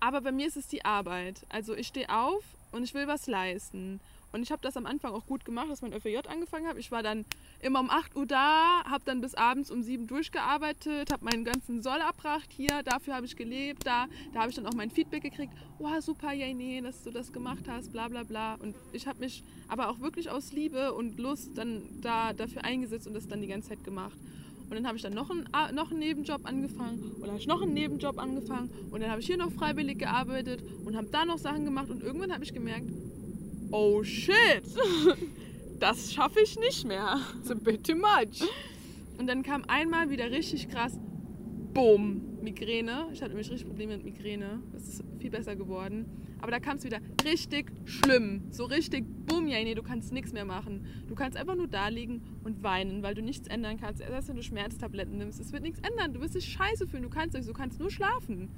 aber 0.00 0.20
bei 0.20 0.32
mir 0.32 0.46
ist 0.46 0.56
es 0.56 0.66
die 0.66 0.84
Arbeit. 0.84 1.46
Also 1.48 1.74
ich 1.74 1.86
stehe 1.86 2.08
auf 2.10 2.44
und 2.72 2.84
ich 2.84 2.94
will 2.94 3.06
was 3.06 3.26
leisten. 3.26 4.00
Und 4.32 4.42
ich 4.42 4.52
habe 4.52 4.62
das 4.62 4.76
am 4.76 4.86
Anfang 4.86 5.12
auch 5.12 5.26
gut 5.26 5.44
gemacht, 5.44 5.68
dass 5.70 5.82
mein 5.82 5.92
ÖVJ 5.92 6.28
angefangen 6.28 6.66
habe. 6.68 6.78
Ich 6.78 6.90
war 6.92 7.02
dann 7.02 7.24
immer 7.60 7.80
um 7.80 7.90
8 7.90 8.14
Uhr 8.16 8.26
da, 8.26 8.84
habe 8.84 9.02
dann 9.04 9.20
bis 9.20 9.34
abends 9.34 9.70
um 9.70 9.82
7 9.82 10.06
durchgearbeitet, 10.06 11.12
habe 11.12 11.24
meinen 11.24 11.44
ganzen 11.44 11.82
Soll 11.82 11.98
erbracht 11.98 12.50
hier, 12.52 12.82
dafür 12.84 13.14
habe 13.16 13.26
ich 13.26 13.36
gelebt, 13.36 13.86
da, 13.86 14.06
da 14.32 14.40
habe 14.40 14.50
ich 14.50 14.56
dann 14.56 14.66
auch 14.66 14.74
mein 14.74 14.90
Feedback 14.90 15.22
gekriegt. 15.22 15.52
Wow, 15.78 16.00
super, 16.00 16.32
ja, 16.32 16.52
nee, 16.54 16.80
dass 16.80 17.02
du 17.02 17.10
das 17.10 17.32
gemacht 17.32 17.64
hast, 17.68 17.92
bla 17.92 18.08
bla 18.08 18.22
bla. 18.22 18.54
Und 18.54 18.74
ich 18.92 19.06
habe 19.06 19.18
mich 19.18 19.42
aber 19.68 19.88
auch 19.88 20.00
wirklich 20.00 20.30
aus 20.30 20.52
Liebe 20.52 20.92
und 20.92 21.18
Lust 21.18 21.56
dann 21.58 21.82
da 22.00 22.32
dafür 22.32 22.64
eingesetzt 22.64 23.06
und 23.06 23.14
das 23.14 23.26
dann 23.26 23.40
die 23.40 23.48
ganze 23.48 23.70
Zeit 23.70 23.82
gemacht. 23.84 24.16
Und 24.68 24.76
dann 24.76 24.86
habe 24.86 24.96
ich 24.96 25.02
dann 25.02 25.14
noch 25.14 25.30
einen, 25.30 25.52
A- 25.52 25.72
noch 25.72 25.90
einen 25.90 25.98
Nebenjob 25.98 26.46
angefangen 26.46 27.16
und 27.20 27.26
habe 27.26 27.38
ich 27.38 27.48
noch 27.48 27.60
einen 27.62 27.74
Nebenjob 27.74 28.18
angefangen 28.20 28.70
und 28.92 29.00
dann 29.00 29.10
habe 29.10 29.20
ich 29.20 29.26
hier 29.26 29.36
noch 29.36 29.50
freiwillig 29.50 29.98
gearbeitet 29.98 30.62
und 30.84 30.96
habe 30.96 31.08
da 31.10 31.24
noch 31.24 31.38
Sachen 31.38 31.64
gemacht 31.64 31.90
und 31.90 32.04
irgendwann 32.04 32.32
habe 32.32 32.44
ich 32.44 32.54
gemerkt, 32.54 32.86
oh 33.70 34.02
shit, 34.02 34.64
das 35.78 36.12
schaffe 36.12 36.40
ich 36.40 36.58
nicht 36.58 36.86
mehr. 36.86 37.20
It's 37.40 37.50
a 37.50 37.54
bit 37.54 37.86
too 37.86 37.96
much. 37.96 38.48
Und 39.18 39.26
dann 39.26 39.42
kam 39.42 39.64
einmal 39.68 40.10
wieder 40.10 40.30
richtig 40.30 40.68
krass, 40.68 40.98
boom, 41.74 42.38
Migräne. 42.42 43.08
Ich 43.12 43.20
hatte 43.20 43.30
nämlich 43.30 43.50
richtig 43.50 43.66
Probleme 43.66 43.96
mit 43.96 44.04
Migräne. 44.04 44.62
Das 44.72 44.88
ist 44.88 45.04
viel 45.18 45.30
besser 45.30 45.56
geworden. 45.56 46.06
Aber 46.40 46.50
da 46.50 46.58
kam 46.58 46.78
es 46.78 46.84
wieder 46.84 47.00
richtig 47.24 47.70
schlimm. 47.84 48.44
So 48.50 48.64
richtig, 48.64 49.04
boom, 49.26 49.46
ja, 49.46 49.62
nee, 49.62 49.74
du 49.74 49.82
kannst 49.82 50.12
nichts 50.12 50.32
mehr 50.32 50.46
machen. 50.46 50.86
Du 51.06 51.14
kannst 51.14 51.36
einfach 51.36 51.54
nur 51.54 51.68
da 51.68 51.88
liegen 51.88 52.22
und 52.44 52.62
weinen, 52.62 53.02
weil 53.02 53.14
du 53.14 53.22
nichts 53.22 53.46
ändern 53.48 53.78
kannst. 53.78 54.00
Erst 54.00 54.28
wenn 54.28 54.36
du 54.36 54.42
Schmerztabletten 54.42 55.18
nimmst, 55.18 55.38
es 55.38 55.52
wird 55.52 55.62
nichts 55.62 55.80
ändern. 55.80 56.14
Du 56.14 56.20
wirst 56.20 56.34
dich 56.34 56.46
scheiße 56.46 56.86
fühlen, 56.88 57.02
du 57.02 57.10
kannst 57.10 57.34
nichts, 57.34 57.46
du 57.46 57.52
kannst 57.52 57.78
nur 57.78 57.90
schlafen. 57.90 58.48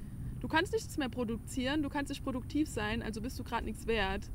Du 0.41 0.49
kannst 0.49 0.73
nichts 0.73 0.97
mehr 0.97 1.09
produzieren, 1.09 1.83
du 1.83 1.89
kannst 1.89 2.11
nicht 2.11 2.25
produktiv 2.25 2.69
sein, 2.69 3.03
also 3.03 3.21
bist 3.21 3.39
du 3.39 3.45
gerade 3.45 3.65
nichts 3.65 3.87
wert. 3.87 4.29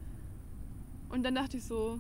Und 1.10 1.24
dann 1.24 1.36
dachte 1.36 1.58
ich 1.58 1.64
so, 1.64 2.00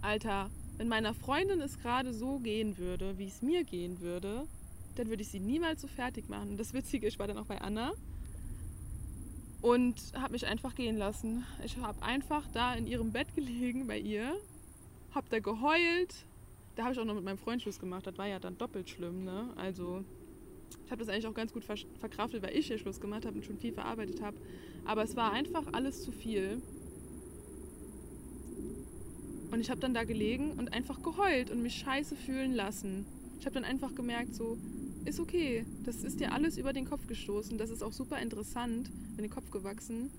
Alter, 0.00 0.50
wenn 0.78 0.88
meiner 0.88 1.14
Freundin 1.14 1.60
es 1.60 1.78
gerade 1.78 2.12
so 2.12 2.38
gehen 2.38 2.78
würde, 2.78 3.18
wie 3.18 3.26
es 3.26 3.42
mir 3.42 3.64
gehen 3.64 4.00
würde, 4.00 4.46
dann 4.96 5.08
würde 5.08 5.22
ich 5.22 5.28
sie 5.28 5.40
niemals 5.40 5.80
so 5.80 5.88
fertig 5.88 6.28
machen. 6.28 6.56
Das 6.56 6.74
Witzige, 6.74 7.06
ich 7.06 7.18
war 7.18 7.26
dann 7.26 7.38
auch 7.38 7.46
bei 7.46 7.60
Anna 7.60 7.92
und 9.60 9.94
habe 10.14 10.32
mich 10.32 10.46
einfach 10.46 10.74
gehen 10.74 10.96
lassen. 10.96 11.44
Ich 11.64 11.76
habe 11.78 12.02
einfach 12.02 12.46
da 12.52 12.74
in 12.74 12.86
ihrem 12.86 13.12
Bett 13.12 13.34
gelegen 13.34 13.86
bei 13.86 13.98
ihr, 13.98 14.34
habe 15.14 15.28
da 15.30 15.38
geheult. 15.38 16.26
Da 16.74 16.84
habe 16.84 16.94
ich 16.94 16.98
auch 16.98 17.04
noch 17.04 17.14
mit 17.14 17.24
meinem 17.24 17.38
Freund 17.38 17.62
Schluss 17.62 17.78
gemacht. 17.78 18.06
Das 18.06 18.18
war 18.18 18.26
ja 18.26 18.38
dann 18.38 18.58
doppelt 18.58 18.90
schlimm, 18.90 19.24
ne? 19.24 19.50
Also 19.56 20.04
ich 20.84 20.90
habe 20.90 21.04
das 21.04 21.08
eigentlich 21.08 21.26
auch 21.26 21.34
ganz 21.34 21.52
gut 21.52 21.64
ver 21.64 21.76
verkraftet, 22.00 22.42
weil 22.42 22.56
ich 22.56 22.66
hier 22.66 22.78
Schluss 22.78 23.00
gemacht 23.00 23.24
habe 23.24 23.36
und 23.36 23.44
schon 23.44 23.58
viel 23.58 23.72
verarbeitet 23.72 24.20
habe. 24.20 24.36
Aber 24.84 25.04
es 25.04 25.16
war 25.16 25.32
einfach 25.32 25.64
alles 25.72 26.02
zu 26.02 26.12
viel. 26.12 26.60
Und 29.52 29.60
ich 29.60 29.70
habe 29.70 29.80
dann 29.80 29.94
da 29.94 30.04
gelegen 30.04 30.52
und 30.52 30.72
einfach 30.72 31.02
geheult 31.02 31.50
und 31.50 31.62
mich 31.62 31.74
scheiße 31.74 32.16
fühlen 32.16 32.52
lassen. 32.54 33.04
Ich 33.38 33.44
habe 33.46 33.54
dann 33.54 33.64
einfach 33.64 33.94
gemerkt, 33.94 34.34
so, 34.34 34.56
ist 35.04 35.20
okay. 35.20 35.64
Das 35.84 35.96
ist 36.02 36.20
dir 36.20 36.32
alles 36.32 36.56
über 36.56 36.72
den 36.72 36.86
Kopf 36.86 37.06
gestoßen. 37.06 37.58
Das 37.58 37.70
ist 37.70 37.82
auch 37.82 37.92
super 37.92 38.18
interessant, 38.20 38.90
in 39.16 39.22
den 39.22 39.30
Kopf 39.30 39.50
gewachsen. 39.50 40.10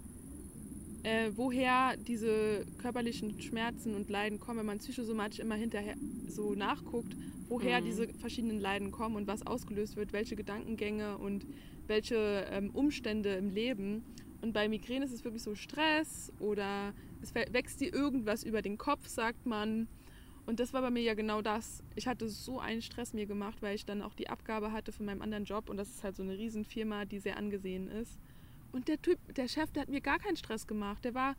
Äh, 1.04 1.32
woher 1.36 1.98
diese 1.98 2.66
körperlichen 2.78 3.42
Schmerzen 3.42 3.96
und 3.96 4.10
Leiden 4.10 4.40
kommen, 4.40 4.60
wenn 4.60 4.66
man 4.68 4.80
psychosomatisch 4.80 5.40
immer 5.40 5.56
hinterher 5.56 5.96
so 6.30 6.54
nachguckt, 6.54 7.14
woher 7.50 7.82
Mhm. 7.82 7.86
diese 7.86 8.08
verschiedenen 8.20 8.60
Leiden 8.60 8.92
kommen 8.92 9.16
und 9.16 9.28
was 9.28 9.46
ausgelöst 9.46 9.96
wird, 9.98 10.14
welche 10.14 10.36
Gedankengänge 10.36 11.18
und 11.18 11.46
welche 11.88 12.46
ähm, 12.52 12.70
Umstände 12.70 13.34
im 13.36 13.50
Leben. 13.50 14.04
Und 14.44 14.52
bei 14.52 14.68
Migräne 14.68 15.06
ist 15.06 15.14
es 15.14 15.24
wirklich 15.24 15.42
so 15.42 15.56
Stress 15.56 16.34
oder 16.40 16.94
es 17.22 17.34
wä- 17.34 17.52
wächst 17.54 17.80
dir 17.80 17.94
irgendwas 17.94 18.44
über 18.44 18.62
den 18.62 18.78
Kopf, 18.78 19.08
sagt 19.08 19.46
man. 19.46 19.88
Und 20.46 20.60
das 20.60 20.74
war 20.74 20.82
bei 20.82 20.90
mir 20.90 21.02
ja 21.02 21.14
genau 21.14 21.42
das. 21.42 21.82
Ich 21.96 22.08
hatte 22.08 22.28
so 22.28 22.60
einen 22.60 22.82
Stress 22.82 23.14
mir 23.14 23.26
gemacht, 23.26 23.62
weil 23.62 23.74
ich 23.74 23.86
dann 23.86 24.02
auch 24.02 24.14
die 24.14 24.30
Abgabe 24.30 24.74
hatte 24.74 24.92
von 24.92 25.06
meinem 25.06 25.22
anderen 25.22 25.46
Job 25.46 25.70
und 25.70 25.78
das 25.78 25.88
ist 25.88 26.04
halt 26.04 26.18
so 26.18 26.24
eine 26.24 26.38
Riesenfirma, 26.38 27.06
die 27.06 27.20
sehr 27.20 27.38
angesehen 27.38 27.88
ist. 27.88 28.20
Und 28.74 28.90
der 28.90 29.02
Typ, 29.02 29.18
der 29.34 29.48
Chef, 29.48 29.72
der 29.72 29.84
hat 29.84 29.90
mir 29.90 30.02
gar 30.02 30.20
keinen 30.20 30.36
Stress 30.36 30.68
gemacht. 30.68 31.06
Der 31.06 31.14
war 31.14 31.36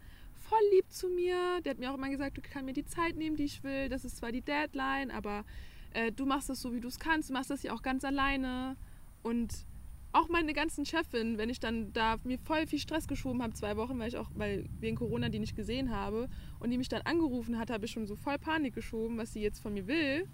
voll 0.48 0.62
lieb 0.72 0.90
zu 0.90 1.10
mir. 1.10 1.60
Der 1.62 1.72
hat 1.72 1.78
mir 1.78 1.90
auch 1.90 1.98
immer 1.98 2.08
gesagt, 2.08 2.38
du 2.38 2.40
kannst 2.40 2.64
mir 2.64 2.72
die 2.72 2.86
Zeit 2.86 3.16
nehmen, 3.16 3.36
die 3.36 3.44
ich 3.44 3.62
will. 3.62 3.90
Das 3.90 4.06
ist 4.06 4.16
zwar 4.16 4.32
die 4.32 4.40
Deadline, 4.40 5.10
aber 5.10 5.44
äh, 5.92 6.10
du 6.10 6.24
machst 6.24 6.48
das 6.48 6.62
so, 6.62 6.72
wie 6.72 6.80
du 6.80 6.88
es 6.88 6.98
kannst. 6.98 7.28
Du 7.28 7.34
machst 7.34 7.50
das 7.50 7.62
ja 7.62 7.74
auch 7.74 7.82
ganz 7.82 8.02
alleine. 8.02 8.76
Und 9.22 9.66
auch 10.14 10.28
meine 10.28 10.52
ganzen 10.52 10.86
Chefin, 10.86 11.38
wenn 11.38 11.50
ich 11.50 11.58
dann 11.58 11.92
da 11.92 12.16
mir 12.22 12.38
voll 12.38 12.66
viel 12.66 12.78
Stress 12.78 13.08
geschoben 13.08 13.42
habe, 13.42 13.52
zwei 13.54 13.76
Wochen, 13.76 13.98
weil 13.98 14.08
ich 14.08 14.16
auch, 14.16 14.30
weil 14.34 14.68
wegen 14.78 14.96
Corona 14.96 15.28
die 15.28 15.40
nicht 15.40 15.56
gesehen 15.56 15.90
habe 15.90 16.28
und 16.60 16.70
die 16.70 16.78
mich 16.78 16.88
dann 16.88 17.02
angerufen 17.02 17.58
hat, 17.58 17.70
habe 17.70 17.86
ich 17.86 17.90
schon 17.90 18.06
so 18.06 18.14
voll 18.14 18.38
Panik 18.38 18.74
geschoben, 18.74 19.18
was 19.18 19.32
sie 19.32 19.40
jetzt 19.40 19.60
von 19.60 19.74
mir 19.74 19.88
will 19.88 20.28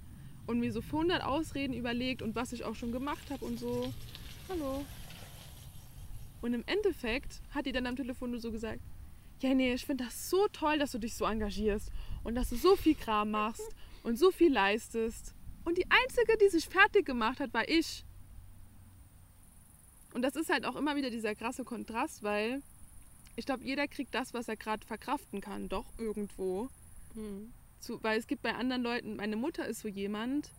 und 0.47 0.61
mir 0.61 0.71
so 0.71 0.81
100 0.81 1.25
Ausreden 1.25 1.73
überlegt 1.73 2.21
und 2.21 2.35
was 2.35 2.53
ich 2.53 2.65
auch 2.65 2.75
schon 2.75 2.93
gemacht 2.93 3.31
habe 3.31 3.43
und 3.45 3.59
so. 3.59 3.93
Hallo. 4.51 4.85
Und 6.43 6.53
im 6.53 6.65
Endeffekt 6.67 7.41
hat 7.55 7.65
die 7.65 7.73
dann 7.73 7.87
am 7.87 7.97
Telefon 7.97 8.33
nur 8.33 8.41
so 8.41 8.53
gesagt, 8.53 8.81
ja 9.41 9.55
nee, 9.55 9.73
ich 9.73 9.87
finde 9.87 10.05
das 10.05 10.29
so 10.29 10.47
toll, 10.49 10.79
dass 10.79 10.93
du 10.93 10.99
dich 10.99 11.15
so 11.15 11.25
engagierst 11.25 11.91
und 12.23 12.35
dass 12.35 12.51
du 12.51 12.57
so 12.57 12.77
viel 12.77 12.95
Kram 12.95 13.31
machst 13.31 13.75
und 14.03 14.19
so 14.19 14.31
viel 14.31 14.53
leistest. 14.53 15.35
Und 15.65 15.79
die 15.79 15.87
Einzige, 15.89 16.37
die 16.37 16.49
sich 16.49 16.67
fertig 16.67 17.07
gemacht 17.07 17.41
hat, 17.41 17.55
war 17.55 17.67
ich. 17.67 18.05
Und 20.13 20.23
das 20.23 20.37
ist 20.37 20.51
halt 20.51 20.65
auch 20.65 20.77
immer 20.77 20.97
wieder 20.97 21.11
dieser 21.11 21.35
krasse 21.35 21.65
Kontrast, 21.65 22.23
weil 22.23 22.63
ich 23.37 23.47
glaube, 23.47 23.65
jeder 23.65 23.87
kriegt 23.89 24.15
das, 24.15 24.35
was 24.35 24.49
er 24.49 24.57
gerade 24.57 24.85
verkraften 24.85 25.41
kann, 25.41 25.69
doch 25.69 25.87
irgendwo. 25.99 26.69
Hm. 27.15 27.53
Zu, 27.81 28.03
weil 28.03 28.19
es 28.19 28.27
gibt 28.27 28.43
bei 28.43 28.55
anderen 28.55 28.83
Leuten, 28.83 29.17
meine 29.17 29.37
Mutter 29.37 29.67
ist 29.67 29.81
so 29.81 29.89
jemand, 29.89 30.51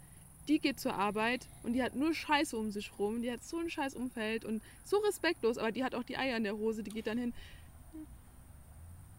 die 0.48 0.60
geht 0.60 0.79
zur 0.79 0.96
Arbeit 0.96 1.48
und 1.63 1.74
die 1.74 1.84
hat 1.84 1.96
nur 1.96 2.13
Scheiße 2.13 2.58
um 2.58 2.72
sich 2.72 2.91
rum, 2.98 3.22
die 3.22 3.31
hat 3.31 3.43
so 3.43 3.58
ein 3.58 3.70
scheiß 3.70 3.93
Umfeld 3.93 4.43
und 4.43 4.62
so 4.84 4.98
respektlos, 4.98 5.58
aber 5.58 5.72
die 5.72 5.84
hat 5.84 5.93
auch 5.93 6.03
die 6.03 6.17
Eier 6.17 6.38
in 6.38 6.43
der 6.43 6.58
Hose, 6.58 6.81
die 6.81 6.91
geht 6.91 7.08
dann 7.08 7.17
hin. 7.17 7.34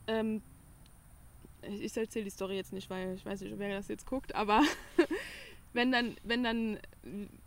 Ähm, 0.09 0.43
ich 1.62 1.97
erzähle 1.97 2.25
die 2.25 2.31
Story 2.31 2.57
jetzt 2.57 2.73
nicht, 2.73 2.91
weil 2.91 3.15
ich 3.15 3.25
weiß 3.25 3.43
nicht, 3.43 3.57
wer 3.57 3.77
das 3.77 3.89
jetzt 3.89 4.07
guckt, 4.07 4.35
aber 4.35 4.62
wenn 5.73 5.91
dann, 5.91 6.17
wenn 6.23 6.43
dann 6.43 6.79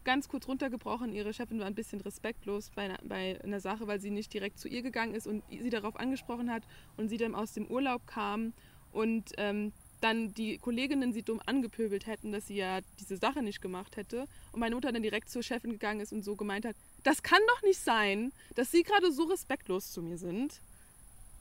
ganz 0.04 0.28
kurz 0.28 0.48
runtergebrochen, 0.48 1.14
ihre 1.14 1.34
Chefin 1.34 1.60
war 1.60 1.68
ein 1.68 1.76
bisschen 1.76 2.02
respektlos 2.02 2.72
bei 2.76 2.84
einer, 2.84 3.00
bei 3.04 3.40
einer 3.44 3.60
Sache, 3.60 3.88
weil 3.88 4.00
sie 4.00 4.10
nicht 4.10 4.34
direkt 4.34 4.60
zu 4.60 4.68
ihr 4.68 4.82
gegangen 4.82 5.16
ist 5.16 5.28
und 5.28 5.44
sie 5.50 5.70
darauf 5.70 5.96
angesprochen 5.96 6.52
hat 6.52 6.64
und 6.98 7.10
sie 7.10 7.18
dann 7.18 7.36
aus 7.36 7.54
dem 7.54 7.68
Urlaub 7.68 8.06
kam 8.08 8.54
und 8.92 9.32
ähm, 9.38 9.72
dann 10.02 10.34
die 10.34 10.58
Kolleginnen 10.58 11.14
sie 11.14 11.24
dumm 11.24 11.42
angepöbelt 11.46 12.06
hätten, 12.06 12.32
dass 12.32 12.48
sie 12.48 12.58
ja 12.58 12.80
diese 13.00 13.18
Sache 13.18 13.42
nicht 13.42 13.62
gemacht 13.62 13.98
hätte. 13.98 14.26
Und 14.52 14.60
meine 14.60 14.76
Mutter 14.76 14.92
dann 14.92 15.02
direkt 15.02 15.30
zur 15.30 15.42
Chefin 15.42 15.72
gegangen 15.72 16.00
ist 16.00 16.14
und 16.14 16.24
so 16.24 16.36
gemeint 16.36 16.66
hat, 16.66 16.76
das 17.04 17.24
kann 17.24 17.40
doch 17.48 17.64
nicht 17.64 17.80
sein, 17.80 18.32
dass 18.56 18.72
sie 18.72 18.84
gerade 18.84 19.12
so 19.12 19.24
respektlos 19.24 19.92
zu 19.92 20.02
mir 20.02 20.18
sind 20.18 20.60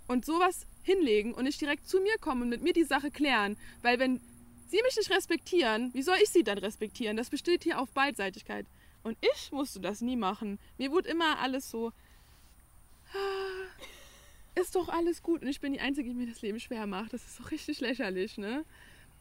und 0.07 0.25
sowas 0.25 0.67
hinlegen 0.83 1.35
und 1.35 1.45
nicht 1.45 1.61
direkt 1.61 1.89
zu 1.89 2.01
mir 2.01 2.17
kommen 2.19 2.43
und 2.43 2.49
mit 2.49 2.63
mir 2.63 2.73
die 2.73 2.85
Sache 2.85 3.11
klären. 3.11 3.57
Weil 3.83 3.99
wenn 3.99 4.21
sie 4.69 4.83
mich 4.83 4.97
nicht 4.97 5.11
respektieren, 5.11 5.93
wie 5.95 6.03
soll 6.03 6.17
ich 6.23 6.31
sie 6.31 6.43
dann 6.45 6.59
respektieren? 6.59 7.17
Das 7.17 7.31
besteht 7.31 7.63
hier 7.65 7.81
auf 7.81 7.91
Beidseitigkeit. 7.93 8.67
Und 9.03 9.17
ich 9.35 9.53
musste 9.53 9.81
das 9.81 10.01
nie 10.01 10.17
machen. 10.17 10.59
Mir 10.79 10.91
wurde 10.91 11.09
immer 11.11 11.39
alles 11.39 11.71
so, 11.71 11.93
"Ah, 13.13 14.61
ist 14.61 14.75
doch 14.75 14.89
alles 14.89 15.23
gut. 15.23 15.43
Und 15.43 15.49
ich 15.49 15.61
bin 15.61 15.73
die 15.73 15.81
Einzige, 15.81 16.09
die 16.09 16.15
mir 16.15 16.27
das 16.27 16.41
Leben 16.43 16.61
schwer 16.61 16.87
macht. 16.87 17.13
Das 17.13 17.25
ist 17.27 17.41
doch 17.41 17.51
richtig 17.51 17.81
lächerlich, 17.81 18.39
ne? 18.39 18.65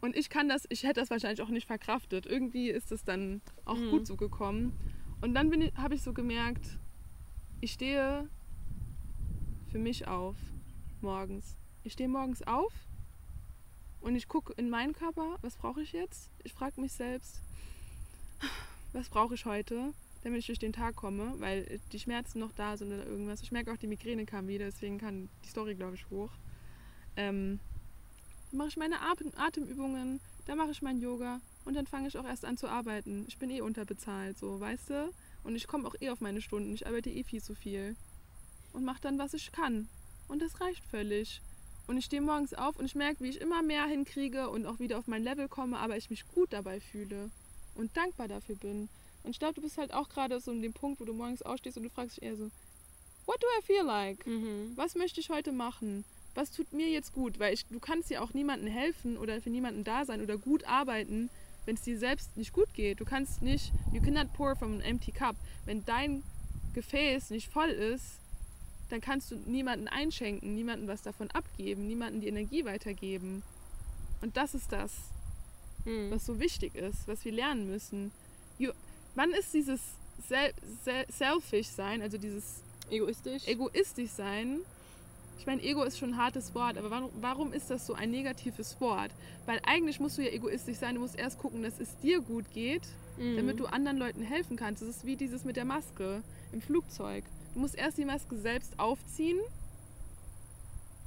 Und 0.02 0.16
ich 0.16 0.30
kann 0.30 0.48
das, 0.50 0.66
ich 0.70 0.84
hätte 0.84 1.00
das 1.00 1.10
wahrscheinlich 1.10 1.42
auch 1.42 1.50
nicht 1.50 1.66
verkraftet. 1.68 2.26
Irgendwie 2.26 2.70
ist 2.70 2.92
es 2.92 3.04
dann 3.04 3.42
auch 3.66 3.78
Mhm. 3.78 3.90
gut 3.90 4.08
so 4.08 4.16
gekommen. 4.16 4.74
Und 5.22 5.34
dann 5.34 5.52
habe 5.78 5.96
ich 5.96 6.02
so 6.04 6.14
gemerkt, 6.14 6.78
ich 7.62 7.72
stehe 7.74 8.28
für 9.72 9.80
mich 9.80 10.08
auf 10.08 10.36
morgens. 11.02 11.58
Ich 11.84 11.94
stehe 11.94 12.10
morgens 12.10 12.42
auf 12.44 12.74
und 14.04 14.16
ich 14.16 14.28
gucke 14.28 14.54
in 14.58 14.70
meinen 14.70 14.94
Körper, 14.94 15.38
was 15.42 15.56
brauche 15.56 15.82
ich 15.82 15.94
jetzt? 15.94 16.30
Ich 16.44 16.54
frage 16.54 16.80
mich 16.80 16.92
selbst, 16.92 17.40
was 18.92 19.10
brauche 19.10 19.34
ich 19.34 19.46
heute, 19.46 19.94
damit 20.24 20.40
ich 20.40 20.48
durch 20.48 20.60
den 20.60 20.74
Tag 20.74 20.96
komme, 20.96 21.34
weil 21.38 21.80
die 21.92 22.00
Schmerzen 22.00 22.40
noch 22.40 22.52
da 22.52 22.76
sind 22.76 22.92
oder 22.92 23.06
irgendwas. 23.06 23.42
Ich 23.42 23.52
merke 23.52 23.72
auch, 23.72 23.78
die 23.78 23.88
Migräne 23.88 24.26
kam 24.26 24.48
wieder, 24.48 24.66
deswegen 24.66 24.98
kann 25.00 25.30
die 25.46 25.50
Story, 25.50 25.76
glaube 25.76 25.96
ich, 25.96 26.10
hoch. 26.10 26.30
Ähm, 27.16 27.60
dann 28.52 28.58
mache 28.58 28.68
ich 28.68 28.78
meine 28.78 29.00
Atem 29.02 29.32
Atemübungen, 29.38 30.20
dann 30.46 30.58
mache 30.58 30.72
ich 30.72 30.82
mein 30.82 31.00
Yoga 31.00 31.40
und 31.64 31.76
dann 31.76 31.88
fange 31.88 32.10
ich 32.10 32.18
auch 32.18 32.26
erst 32.26 32.44
an 32.44 32.58
zu 32.58 32.68
arbeiten. 32.68 33.24
Ich 33.30 33.38
bin 33.38 33.50
eh 33.50 33.62
unterbezahlt, 33.62 34.38
so, 34.38 34.60
weißt 34.60 34.90
du? 34.90 35.14
Und 35.46 35.56
ich 35.56 35.68
komme 35.68 35.88
auch 35.88 35.96
eh 36.02 36.10
auf 36.10 36.20
meine 36.20 36.42
Stunden. 36.42 36.74
Ich 36.74 36.86
arbeite 36.88 37.10
eh 37.10 37.24
viel 37.24 37.42
zu 37.42 37.56
viel. 37.56 37.96
Und 38.74 38.84
mache 38.84 39.02
dann, 39.02 39.18
was 39.18 39.34
ich 39.34 39.52
kann. 39.52 39.88
Und 40.28 40.42
das 40.42 40.60
reicht 40.60 40.84
völlig. 40.86 41.42
Und 41.88 41.98
ich 41.98 42.06
stehe 42.06 42.22
morgens 42.22 42.54
auf 42.54 42.78
und 42.78 42.86
ich 42.86 42.96
merke, 42.96 43.24
wie 43.24 43.30
ich 43.30 43.42
immer 43.42 43.62
mehr 43.62 43.86
hinkriege 43.86 44.50
und 44.50 44.66
auch 44.66 44.80
wieder 44.80 44.98
auf 45.00 45.08
mein 45.08 45.24
Level 45.24 45.48
komme, 45.48 45.78
aber 45.78 45.98
ich 45.98 46.10
mich 46.10 46.26
gut 46.28 46.54
dabei 46.54 46.80
fühle 46.80 47.30
und 47.76 47.96
dankbar 47.98 48.28
dafür 48.28 48.56
bin. 48.56 48.90
Und 49.24 49.32
ich 49.32 49.40
glaube, 49.40 49.56
du 49.56 49.62
bist 49.62 49.78
halt 49.78 49.94
auch 49.94 50.10
gerade 50.10 50.40
so 50.40 50.52
in 50.52 50.62
dem 50.62 50.74
Punkt, 50.74 51.00
wo 51.00 51.06
du 51.06 51.14
morgens 51.14 51.42
aufstehst 51.42 51.78
und 51.78 51.84
du 51.84 51.90
fragst 51.90 52.18
dich 52.18 52.24
eher 52.24 52.38
so, 52.38 52.50
what 53.26 53.42
do 53.42 53.48
I 53.60 53.66
feel 53.66 53.84
like? 53.84 54.26
Mhm. 54.26 54.74
Was 54.76 54.96
möchte 54.96 55.20
ich 55.20 55.30
heute 55.30 55.52
machen? 55.52 56.06
Was 56.36 56.52
tut 56.52 56.74
mir 56.74 56.90
jetzt 56.90 57.14
gut? 57.14 57.40
Weil 57.40 57.54
ich, 57.54 57.66
du 57.68 57.80
kannst 57.80 58.10
ja 58.10 58.22
auch 58.22 58.34
niemandem 58.34 58.70
helfen 58.70 59.18
oder 59.18 59.42
für 59.42 59.50
niemanden 59.50 59.84
da 59.84 60.06
sein 60.06 60.22
oder 60.22 60.38
gut 60.38 60.66
arbeiten, 60.66 61.30
wenn 61.66 61.76
es 61.76 61.84
dir 61.84 61.98
selbst 61.98 62.36
nicht 62.38 62.54
gut 62.54 62.74
geht. 62.74 63.00
Du 63.00 63.06
kannst 63.06 63.42
nicht, 63.42 63.72
you 63.94 64.02
cannot 64.02 64.34
pour 64.34 64.56
from 64.56 64.74
an 64.74 64.82
empty 64.82 65.12
cup. 65.12 65.36
Wenn 65.66 65.86
dein 65.86 66.24
Gefäß 66.74 67.30
nicht 67.30 67.50
voll 67.50 67.70
ist, 67.70 68.20
dann 68.94 69.02
kannst 69.02 69.32
du 69.32 69.36
niemanden 69.48 69.88
einschenken, 69.88 70.54
niemanden 70.54 70.88
was 70.88 71.02
davon 71.02 71.30
abgeben, 71.32 71.88
niemanden 71.88 72.22
die 72.22 72.28
Energie 72.28 72.64
weitergeben. 72.64 73.42
Und 74.22 74.38
das 74.38 74.54
ist 74.54 74.72
das, 74.72 74.92
Mhm. 75.86 76.12
was 76.12 76.26
so 76.26 76.40
wichtig 76.40 76.76
ist, 76.76 77.08
was 77.08 77.26
wir 77.26 77.32
lernen 77.32 77.70
müssen. 77.70 78.12
You, 78.60 78.72
wann 79.16 79.32
ist 79.32 79.54
dieses 79.54 79.82
sel 80.30 80.54
sel 80.86 81.06
selfish 81.12 81.68
sein, 81.68 82.02
also 82.02 82.18
dieses 82.18 82.62
Egoistisch? 82.90 83.48
egoistisch 83.48 84.12
sein? 84.12 84.60
Ich 85.40 85.48
meine, 85.48 85.62
Ego 85.64 85.84
ist 85.84 85.98
schon 85.98 86.12
ein 86.12 86.18
hartes 86.18 86.54
Wort, 86.56 86.78
aber 86.78 86.90
warum, 86.92 87.10
warum 87.20 87.52
ist 87.52 87.70
das 87.70 87.86
so 87.88 87.96
ein 87.96 88.12
negatives 88.12 88.80
Wort? 88.80 89.12
Weil 89.48 89.60
eigentlich 89.66 90.00
musst 90.00 90.18
du 90.18 90.22
ja 90.22 90.30
egoistisch 90.32 90.78
sein, 90.78 90.96
du 90.96 91.02
musst 91.02 91.18
erst 91.18 91.40
gucken, 91.40 91.64
dass 91.64 91.80
es 91.80 91.98
dir 91.98 92.22
gut 92.22 92.46
geht, 92.54 92.84
Mhm. 93.18 93.36
damit 93.38 93.60
du 93.60 93.66
anderen 93.66 93.98
Leuten 93.98 94.22
helfen 94.22 94.56
kannst. 94.56 94.82
Das 94.84 94.90
ist 94.90 95.06
wie 95.06 95.16
dieses 95.16 95.44
mit 95.44 95.56
der 95.56 95.66
Maske 95.66 96.22
im 96.52 96.62
Flugzeug. 96.62 97.24
Du 97.54 97.60
musst 97.60 97.76
erst 97.76 97.98
die 97.98 98.06
Maske 98.06 98.38
selbst 98.38 98.80
aufziehen, 98.80 99.40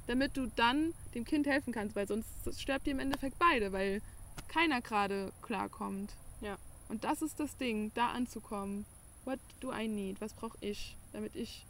damit 0.07 0.37
du 0.37 0.47
dann 0.55 0.93
dem 1.13 1.25
Kind 1.25 1.45
helfen 1.47 1.73
kannst, 1.73 1.95
weil 1.95 2.07
sonst 2.07 2.27
sterbt 2.57 2.87
ihr 2.87 2.93
im 2.93 2.99
Endeffekt 2.99 3.37
beide, 3.37 3.71
weil 3.71 4.01
keiner 4.47 4.81
gerade 4.81 5.31
klarkommt. 5.41 6.13
Ja. 6.41 6.57
Und 6.89 7.03
das 7.03 7.21
ist 7.21 7.39
das 7.39 7.57
Ding, 7.57 7.91
da 7.93 8.09
anzukommen. 8.11 8.85
What 9.25 9.39
do 9.59 9.73
I 9.73 9.87
need? 9.87 10.21
Was 10.21 10.33
brauche 10.33 10.57
ich, 10.61 10.95
damit 11.11 11.35
ich 11.35 11.65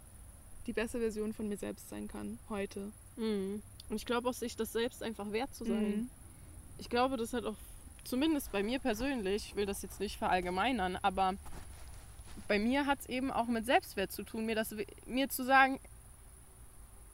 die 0.67 0.73
beste 0.73 0.99
Version 0.99 1.33
von 1.33 1.49
mir 1.49 1.57
selbst 1.57 1.89
sein 1.89 2.07
kann 2.07 2.37
heute? 2.49 2.91
Mhm. 3.15 3.63
Und 3.89 3.95
ich 3.95 4.05
glaube 4.05 4.29
auch, 4.29 4.33
sich 4.33 4.55
das 4.55 4.73
selbst 4.73 5.01
einfach 5.01 5.31
wert 5.31 5.55
zu 5.55 5.65
sein. 5.65 6.01
Mhm. 6.01 6.09
Ich 6.77 6.89
glaube, 6.89 7.17
das 7.17 7.33
hat 7.33 7.45
auch, 7.45 7.55
zumindest 8.03 8.51
bei 8.51 8.61
mir 8.61 8.77
persönlich, 8.77 9.47
ich 9.47 9.55
will 9.55 9.65
das 9.65 9.81
jetzt 9.81 9.99
nicht 9.99 10.17
verallgemeinern, 10.17 10.97
aber 11.01 11.33
bei 12.47 12.59
mir 12.59 12.85
hat 12.85 12.99
es 13.01 13.09
eben 13.09 13.31
auch 13.31 13.47
mit 13.47 13.65
Selbstwert 13.65 14.11
zu 14.11 14.23
tun, 14.23 14.45
mir, 14.45 14.55
das, 14.55 14.75
mir 15.05 15.29
zu 15.29 15.43
sagen, 15.43 15.79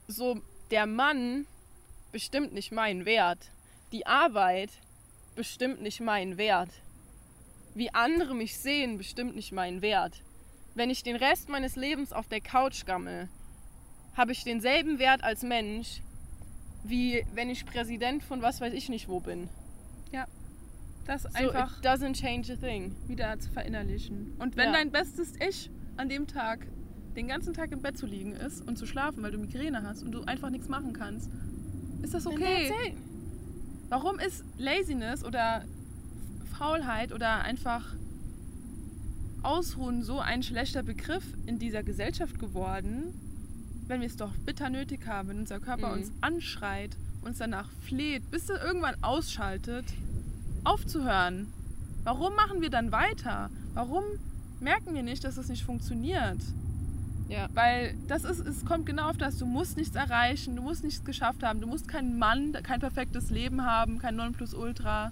so 0.08 0.42
der 0.72 0.86
Mann 0.86 1.48
bestimmt 2.12 2.54
nicht 2.54 2.72
meinen 2.72 3.06
Wert. 3.06 3.50
Die 3.92 4.06
Arbeit 4.06 4.70
bestimmt 5.36 5.82
nicht 5.82 6.00
meinen 6.00 6.38
Wert. 6.38 6.70
Wie 7.76 7.94
andere 7.94 8.36
mich 8.36 8.58
sehen, 8.58 8.98
bestimmt 8.98 9.36
nicht 9.36 9.52
meinen 9.52 9.82
Wert. 9.82 10.22
Wenn 10.76 10.90
ich 10.90 11.04
den 11.04 11.16
Rest 11.16 11.50
meines 11.50 11.76
Lebens 11.76 12.14
auf 12.14 12.28
der 12.28 12.42
Couch 12.42 12.86
gammel, 12.86 13.30
habe 14.16 14.32
ich 14.32 14.44
denselben 14.44 15.00
Wert 15.00 15.24
als 15.24 15.42
Mensch, 15.42 16.02
wie 16.84 17.26
wenn 17.34 17.50
ich 17.50 17.66
Präsident 17.66 18.24
von 18.24 18.42
was 18.42 18.62
weiß 18.62 18.74
ich 18.74 18.90
nicht 18.90 19.08
wo 19.08 19.20
bin. 19.20 19.50
Das 21.06 21.24
So, 21.24 21.30
einfach 21.34 21.78
it 21.80 21.86
doesn't 21.86 22.14
change 22.14 22.52
a 22.54 22.56
thing. 22.56 22.96
wieder 23.08 23.38
zu 23.40 23.50
verinnerlichen. 23.52 24.34
Und 24.40 24.56
wenn 24.56 24.68
Ja. 24.68 24.74
dein 24.74 24.92
bestes 24.92 25.34
Ich 25.48 25.70
an 25.98 26.08
dem 26.10 26.28
Tag 26.28 26.66
den 27.16 27.28
ganzen 27.28 27.54
Tag 27.54 27.72
im 27.72 27.82
Bett 27.82 27.98
zu 27.98 28.06
liegen 28.06 28.32
ist 28.34 28.62
und 28.68 28.78
zu 28.78 28.86
schlafen, 28.86 29.22
weil 29.22 29.32
du 29.32 29.38
Migräne 29.38 29.84
hast 29.84 30.02
und 30.04 30.12
du 30.12 30.24
einfach 30.24 30.50
nichts 30.50 30.68
machen 30.70 30.94
kannst, 30.94 31.30
ist 32.02 32.14
das 32.14 32.26
okay. 32.26 32.72
Warum 33.90 34.18
ist 34.20 34.44
Laziness 34.58 35.24
oder 35.24 35.66
Faulheit 36.58 37.12
oder 37.14 37.42
einfach 37.44 37.94
Ausruhen 39.44 40.04
so 40.04 40.20
ein 40.20 40.42
schlechter 40.42 40.84
Begriff 40.84 41.26
in 41.46 41.60
dieser 41.60 41.84
Gesellschaft 41.84 42.40
geworden, 42.40 43.14
wenn 43.88 44.00
wir 44.00 44.08
es 44.08 44.16
doch 44.16 44.32
bitter 44.46 44.70
nötig 44.70 45.06
haben, 45.06 45.28
wenn 45.30 45.40
unser 45.40 45.60
Körper 45.60 45.90
Mhm. 45.90 45.94
uns 46.02 46.12
anschreit, 46.22 46.96
uns 47.22 47.38
danach 47.40 47.70
fleht, 47.82 48.32
bis 48.32 48.50
er 48.50 48.64
irgendwann 48.64 48.96
ausschaltet, 49.04 49.86
aufzuhören? 50.64 51.52
Warum 52.04 52.36
machen 52.36 52.62
wir 52.62 52.70
dann 52.70 52.92
weiter? 52.92 53.50
Warum 53.74 54.04
merken 54.60 54.94
wir 54.94 55.04
nicht, 55.04 55.24
dass 55.24 55.38
es 55.38 55.48
nicht 55.50 55.64
funktioniert? 55.64 56.40
Ja. 57.30 57.48
Weil 57.54 57.96
das 58.08 58.24
ist, 58.24 58.40
es 58.40 58.66
kommt 58.66 58.86
genau 58.86 59.10
auf 59.10 59.18
das, 59.18 59.38
du 59.38 59.46
musst 59.46 59.78
nichts 59.78 59.96
erreichen, 59.96 60.56
du 60.56 60.62
musst 60.62 60.84
nichts 60.84 61.04
geschafft 61.04 61.44
haben, 61.44 61.62
du 61.62 61.68
musst 61.68 61.88
keinen 61.88 62.20
Mann, 62.20 62.54
kein 62.64 62.80
perfektes 62.80 63.30
Leben 63.30 63.66
haben, 63.66 64.00
kein 64.00 64.16
Nonplusultra. 64.16 65.12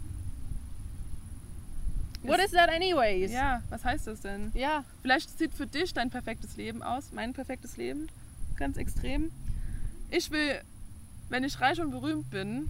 What 2.23 2.39
is 2.39 2.51
that 2.51 2.69
anyways? 2.69 3.31
Ja, 3.31 3.63
was 3.69 3.83
heißt 3.83 4.05
das 4.07 4.21
denn? 4.21 4.51
Ja. 4.53 4.83
Vielleicht 5.01 5.37
sieht 5.39 5.53
für 5.53 5.65
dich 5.65 5.93
dein 5.93 6.11
perfektes 6.11 6.55
Leben 6.55 6.83
aus, 6.83 7.11
mein 7.13 7.33
perfektes 7.33 7.77
Leben, 7.77 8.07
ganz 8.57 8.77
extrem. 8.77 9.31
Ich 10.11 10.29
will, 10.29 10.61
wenn 11.29 11.43
ich 11.43 11.59
reich 11.59 11.81
und 11.81 11.89
berühmt 11.89 12.29
bin, 12.29 12.69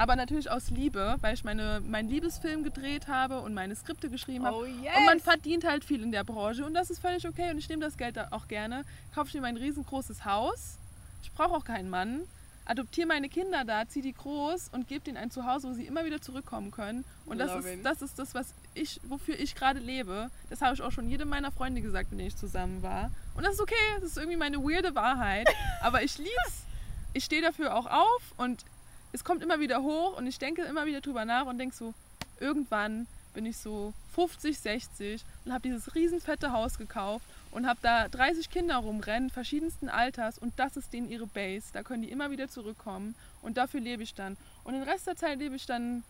aber 0.00 0.16
natürlich 0.16 0.50
aus 0.50 0.70
Liebe, 0.70 1.16
weil 1.20 1.34
ich 1.34 1.44
meine, 1.44 1.82
meinen 1.86 2.08
Liebesfilm 2.08 2.64
gedreht 2.64 3.06
habe 3.06 3.42
und 3.42 3.52
meine 3.52 3.76
Skripte 3.76 4.08
geschrieben 4.08 4.46
habe. 4.46 4.56
Oh 4.56 4.64
yes. 4.64 4.96
Und 4.96 5.04
man 5.04 5.20
verdient 5.20 5.64
halt 5.64 5.84
viel 5.84 6.02
in 6.02 6.10
der 6.10 6.24
Branche 6.24 6.64
und 6.64 6.72
das 6.72 6.88
ist 6.88 7.00
völlig 7.00 7.28
okay 7.28 7.50
und 7.50 7.58
ich 7.58 7.68
nehme 7.68 7.84
das 7.84 7.98
Geld 7.98 8.18
auch 8.32 8.48
gerne. 8.48 8.86
Kaufe 9.14 9.28
ich 9.28 9.34
mir 9.34 9.42
mein 9.42 9.58
riesengroßes 9.58 10.24
Haus. 10.24 10.78
Ich 11.22 11.30
brauche 11.32 11.54
auch 11.54 11.64
keinen 11.66 11.90
Mann. 11.90 12.22
Adoptiere 12.64 13.08
meine 13.08 13.28
Kinder 13.28 13.64
da, 13.66 13.86
ziehe 13.86 14.02
die 14.02 14.14
groß 14.14 14.70
und 14.72 14.88
gebe 14.88 15.10
ihnen 15.10 15.18
ein 15.18 15.30
Zuhause, 15.30 15.68
wo 15.68 15.74
sie 15.74 15.84
immer 15.84 16.06
wieder 16.06 16.22
zurückkommen 16.22 16.70
können. 16.70 17.04
Und 17.26 17.36
das 17.36 17.52
Love 17.52 17.68
ist, 17.68 17.78
it. 17.80 17.84
das 17.84 18.00
ist 18.00 18.18
das, 18.18 18.32
was 18.32 18.54
ich, 18.72 19.00
wofür 19.06 19.38
ich 19.38 19.54
gerade 19.54 19.80
lebe. 19.80 20.30
Das 20.48 20.62
habe 20.62 20.72
ich 20.72 20.80
auch 20.80 20.92
schon 20.92 21.10
jedem 21.10 21.28
meiner 21.28 21.52
Freunde 21.52 21.82
gesagt, 21.82 22.10
mit 22.10 22.20
denen 22.20 22.28
ich 22.28 22.36
zusammen 22.36 22.82
war. 22.82 23.10
Und 23.34 23.44
das 23.44 23.54
ist 23.54 23.60
okay, 23.60 23.74
das 23.96 24.12
ist 24.12 24.16
irgendwie 24.16 24.38
meine 24.38 24.60
weirde 24.60 24.94
Wahrheit. 24.94 25.46
Aber 25.82 26.02
ich 26.02 26.16
lieb's. 26.16 26.64
Ich 27.12 27.26
stehe 27.26 27.42
dafür 27.42 27.74
auch 27.74 27.86
auf 27.86 28.22
und 28.38 28.64
es 29.12 29.24
kommt 29.24 29.42
immer 29.42 29.60
wieder 29.60 29.82
hoch 29.82 30.16
und 30.16 30.26
ich 30.26 30.38
denke 30.38 30.62
immer 30.62 30.86
wieder 30.86 31.00
drüber 31.00 31.24
nach 31.24 31.46
und 31.46 31.58
denke 31.58 31.74
so, 31.74 31.94
irgendwann 32.38 33.06
bin 33.34 33.46
ich 33.46 33.56
so 33.58 33.92
50, 34.14 34.58
60 34.58 35.24
und 35.44 35.52
habe 35.52 35.62
dieses 35.62 35.94
riesenfette 35.94 36.52
Haus 36.52 36.78
gekauft 36.78 37.24
und 37.52 37.66
habe 37.66 37.78
da 37.82 38.08
30 38.08 38.50
Kinder 38.50 38.76
rumrennen, 38.76 39.30
verschiedensten 39.30 39.88
Alters 39.88 40.38
und 40.38 40.52
das 40.58 40.76
ist 40.76 40.92
denen 40.92 41.10
ihre 41.10 41.26
Base. 41.26 41.66
Da 41.72 41.82
können 41.82 42.02
die 42.02 42.10
immer 42.10 42.30
wieder 42.30 42.48
zurückkommen 42.48 43.14
und 43.42 43.56
dafür 43.56 43.80
lebe 43.80 44.02
ich 44.02 44.14
dann. 44.14 44.36
Und 44.64 44.74
den 44.74 44.82
Rest 44.82 45.06
der 45.06 45.16
Zeit 45.16 45.38
lebe 45.38 45.56
ich 45.56 45.66
dann 45.66 46.02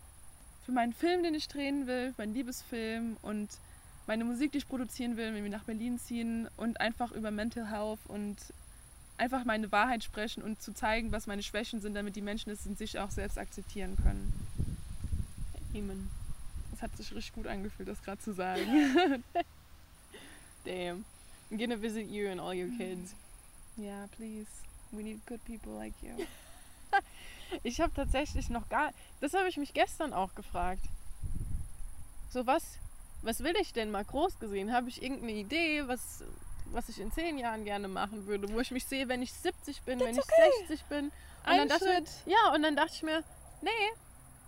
für 0.65 0.71
meinen 0.71 0.93
Film, 0.93 1.23
den 1.23 1.33
ich 1.33 1.47
drehen 1.47 1.87
will, 1.87 2.13
meinen 2.17 2.33
Liebesfilm 2.33 3.17
und 3.21 3.49
meine 4.07 4.23
Musik, 4.25 4.51
die 4.51 4.59
ich 4.59 4.67
produzieren 4.67 5.17
will, 5.17 5.33
wenn 5.33 5.43
wir 5.43 5.51
nach 5.51 5.63
Berlin 5.63 5.99
ziehen 5.99 6.47
und 6.57 6.81
einfach 6.81 7.11
über 7.11 7.31
Mental 7.31 7.69
Health 7.69 7.99
und 8.07 8.37
einfach 9.21 9.45
meine 9.45 9.71
Wahrheit 9.71 10.03
sprechen 10.03 10.41
und 10.41 10.61
zu 10.61 10.73
zeigen, 10.73 11.11
was 11.11 11.27
meine 11.27 11.43
Schwächen 11.43 11.79
sind, 11.79 11.93
damit 11.93 12.15
die 12.15 12.23
Menschen 12.23 12.49
es 12.49 12.65
in 12.65 12.75
sich 12.75 12.97
auch 12.97 13.11
selbst 13.11 13.37
akzeptieren 13.37 13.95
können. 13.95 14.33
Amen. 15.75 16.09
Das 16.71 16.81
hat 16.81 16.97
sich 16.97 17.13
richtig 17.13 17.33
gut 17.33 17.45
angefühlt, 17.45 17.87
das 17.87 18.01
gerade 18.01 18.19
zu 18.19 18.33
sagen. 18.33 18.63
Damn. 20.65 21.05
I'm 21.51 21.57
gonna 21.57 21.79
visit 21.79 22.09
you 22.09 22.29
and 22.29 22.41
all 22.41 22.55
your 22.55 22.69
kids. 22.77 23.13
Ja, 23.77 24.07
please. 24.17 24.49
We 24.91 25.03
need 25.03 25.25
good 25.27 25.43
people 25.45 25.73
like 25.73 25.93
you. 26.01 26.11
Ich 27.63 27.81
habe 27.81 27.93
tatsächlich 27.93 28.49
noch 28.49 28.69
gar. 28.69 28.93
Das 29.19 29.33
habe 29.33 29.49
ich 29.49 29.57
mich 29.57 29.73
gestern 29.73 30.13
auch 30.13 30.35
gefragt. 30.35 30.85
So 32.29 32.47
was? 32.47 32.63
Was 33.23 33.43
will 33.43 33.53
ich 33.59 33.73
denn 33.73 33.91
mal 33.91 34.05
groß 34.05 34.39
gesehen? 34.39 34.71
Habe 34.71 34.87
ich 34.87 35.03
irgendeine 35.03 35.33
Idee, 35.33 35.85
was, 35.85 36.23
was 36.71 36.89
ich 36.89 36.99
in 36.99 37.11
zehn 37.11 37.37
Jahren 37.37 37.65
gerne 37.65 37.87
machen 37.87 38.25
würde, 38.27 38.51
wo 38.51 38.59
ich 38.59 38.71
mich 38.71 38.85
sehe, 38.85 39.07
wenn 39.07 39.21
ich 39.21 39.33
70 39.33 39.81
bin, 39.83 39.99
wenn 39.99 40.15
That's 40.15 40.27
ich 40.27 40.67
60 40.67 40.85
bin? 40.85 41.05
Und 41.05 41.11
Ein 41.43 41.57
dann 41.57 41.69
dachte 41.69 41.85
Schritt. 41.85 42.09
Ich, 42.25 42.33
ja, 42.33 42.53
und 42.53 42.63
dann 42.63 42.75
dachte 42.75 42.91
ich 42.93 43.03
mir, 43.03 43.23
nee, 43.61 43.69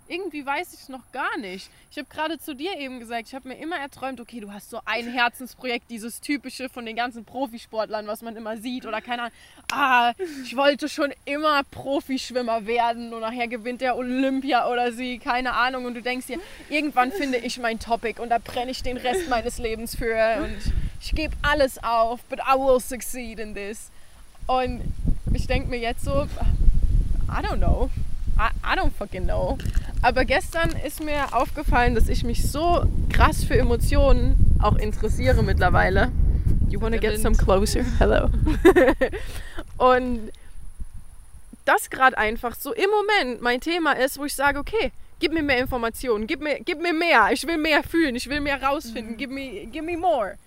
irgendwie 0.08 0.46
weiß 0.46 0.74
ich 0.74 0.82
es 0.82 0.90
noch 0.90 1.12
gar 1.12 1.38
nicht. 1.38 1.70
Ich 1.90 1.98
habe 1.98 2.08
gerade 2.10 2.38
zu 2.38 2.56
dir 2.56 2.78
eben 2.78 3.00
gesagt, 3.00 3.28
ich 3.28 3.36
habe 3.36 3.48
mir 3.48 3.56
immer 3.56 3.78
erträumt, 3.78 4.20
okay, 4.20 4.40
du 4.40 4.52
hast 4.52 4.70
so 4.70 4.80
ein 4.86 5.08
Herzensprojekt, 5.08 5.90
dieses 5.90 6.20
typische 6.22 6.70
von 6.70 6.86
den 6.86 6.96
ganzen 6.96 7.24
Profisportlern, 7.26 8.06
was 8.08 8.22
man 8.22 8.36
immer 8.36 8.58
sieht 8.58 8.86
oder 8.86 9.02
keine 9.02 9.24
Ahnung. 9.24 9.34
Ah, 9.72 10.14
ich 10.44 10.56
wollte 10.56 10.90
schon 10.90 11.14
immer 11.26 11.64
Profischwimmer 11.64 12.66
werden 12.68 13.14
und 13.14 13.22
nachher 13.22 13.48
gewinnt 13.48 13.82
der 13.82 13.96
Olympia 13.96 14.70
oder 14.70 14.92
sie, 14.92 15.20
keine 15.20 15.54
Ahnung. 15.54 15.86
Und 15.86 15.94
du 15.94 16.02
denkst 16.02 16.28
dir, 16.28 16.40
irgendwann 16.70 17.12
finde 17.12 17.38
ich 17.38 17.58
mein 17.60 17.80
Topic 17.80 18.22
und 18.22 18.30
da 18.30 18.40
brenne 18.40 18.72
ich 18.72 18.84
den 18.84 18.98
Rest 18.98 19.30
meines 19.30 19.58
Lebens 19.58 19.96
für 19.96 20.44
und 20.44 20.74
ich, 21.04 21.14
gebe 21.14 21.36
alles 21.42 21.84
auf, 21.84 22.22
but 22.30 22.40
I 22.40 22.58
will 22.58 22.80
succeed 22.80 23.40
in 23.40 23.54
this. 23.54 23.90
Und 24.48 24.82
ich 25.34 25.48
denke 25.48 25.70
mir 25.70 25.80
jetzt 25.80 26.06
so, 26.06 26.28
I 27.30 27.42
don't 27.42 27.58
know. 27.58 27.90
I, 28.38 28.50
I 28.64 28.78
don't 28.78 28.92
fucking 28.92 29.26
know. 29.26 29.58
Aber 30.02 30.26
gestern 30.26 30.72
ist 30.86 31.04
mir 31.04 31.34
aufgefallen, 31.36 31.96
dass 31.96 32.10
ich 32.10 32.24
mich 32.24 32.50
so 32.50 32.86
krass 33.12 33.44
für 33.44 33.58
Emotionen 33.58 34.58
auch 34.62 34.76
interessiere 34.76 35.44
mittlerweile. 35.44 36.12
You 36.70 36.82
wanna 36.82 36.98
get 36.98 37.20
some 37.20 37.36
closer? 37.36 37.84
Hello. 38.00 38.30
Und 39.78 40.32
das 41.66 41.90
gerade 41.90 42.18
einfach 42.18 42.56
so 42.56 42.74
im 42.74 42.90
Moment 42.90 43.42
mein 43.42 43.62
Thema 43.62 43.94
ist, 43.94 44.18
wo 44.18 44.26
ich 44.26 44.34
sage, 44.34 44.60
okay, 44.60 44.92
gib 45.20 45.32
mir 45.32 45.44
mehr 45.44 45.60
Informationen, 45.60 46.28
gib 46.28 46.42
mir, 46.42 46.60
gib 46.60 46.82
mir 46.82 46.94
mehr, 46.94 47.30
ich 47.32 47.48
will 47.48 47.58
mehr 47.58 47.84
fühlen, 47.84 48.16
ich 48.16 48.28
will 48.28 48.42
mehr 48.42 48.62
rausfinden, 48.62 49.16
give, 49.16 49.32
me, 49.32 49.68
give 49.68 49.86
me 49.86 49.96
more. 49.96 50.38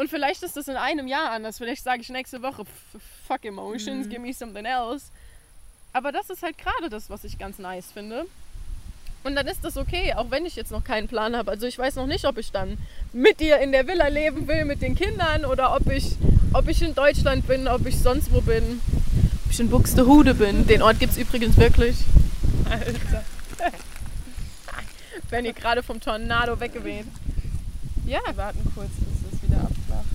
Und 0.00 0.08
vielleicht 0.08 0.42
ist 0.42 0.56
das 0.56 0.66
in 0.66 0.76
einem 0.76 1.06
Jahr 1.06 1.30
anders, 1.30 1.58
vielleicht 1.58 1.84
sage 1.84 2.00
ich 2.00 2.08
nächste 2.08 2.40
Woche, 2.42 2.62
"F- 2.62 3.00
fuck 3.28 3.44
emotions, 3.44 4.08
give 4.08 4.20
me 4.20 4.32
something 4.32 4.64
else. 4.64 5.06
Aber 5.92 6.10
das 6.10 6.30
ist 6.30 6.42
halt 6.42 6.56
gerade 6.56 6.88
das, 6.88 7.10
was 7.10 7.22
ich 7.24 7.38
ganz 7.38 7.58
nice 7.58 7.92
finde. 7.92 8.24
Und 9.24 9.36
dann 9.36 9.46
ist 9.46 9.62
das 9.62 9.76
okay, 9.76 10.14
auch 10.14 10.30
wenn 10.30 10.46
ich 10.46 10.56
jetzt 10.56 10.70
noch 10.72 10.82
keinen 10.84 11.06
Plan 11.06 11.36
habe. 11.36 11.50
Also 11.50 11.66
ich 11.66 11.76
weiß 11.78 11.96
noch 11.96 12.06
nicht, 12.06 12.24
ob 12.24 12.38
ich 12.38 12.50
dann 12.50 12.78
mit 13.12 13.40
dir 13.40 13.58
in 13.58 13.72
der 13.72 13.86
Villa 13.86 14.08
leben 14.08 14.48
will, 14.48 14.64
mit 14.64 14.80
den 14.80 14.94
Kindern, 14.94 15.44
oder 15.44 15.76
ob 15.76 15.86
ich, 15.90 16.16
ob 16.54 16.66
ich 16.68 16.80
in 16.80 16.94
Deutschland 16.94 17.46
bin, 17.46 17.68
ob 17.68 17.84
ich 17.84 17.98
sonst 17.98 18.32
wo 18.32 18.40
bin. 18.40 18.80
Ob 19.44 19.50
ich 19.50 19.60
in 19.60 19.68
Buxtehude 19.68 20.32
bin. 20.32 20.66
Den 20.66 20.80
Ort 20.80 20.98
gibt 20.98 21.12
es 21.12 21.18
übrigens 21.18 21.58
wirklich. 21.58 21.96
Alter. 22.70 23.22
Wenn 25.28 25.44
ihr 25.44 25.52
gerade 25.52 25.82
vom 25.82 26.00
Tornado 26.00 26.58
weggeweht. 26.58 27.06
Ja, 28.06 28.20
Wir 28.26 28.36
warten 28.38 28.72
kurz, 28.74 28.88
bis 28.88 29.32
es 29.34 29.42
wieder 29.48 29.60
abflacht. 29.60 30.06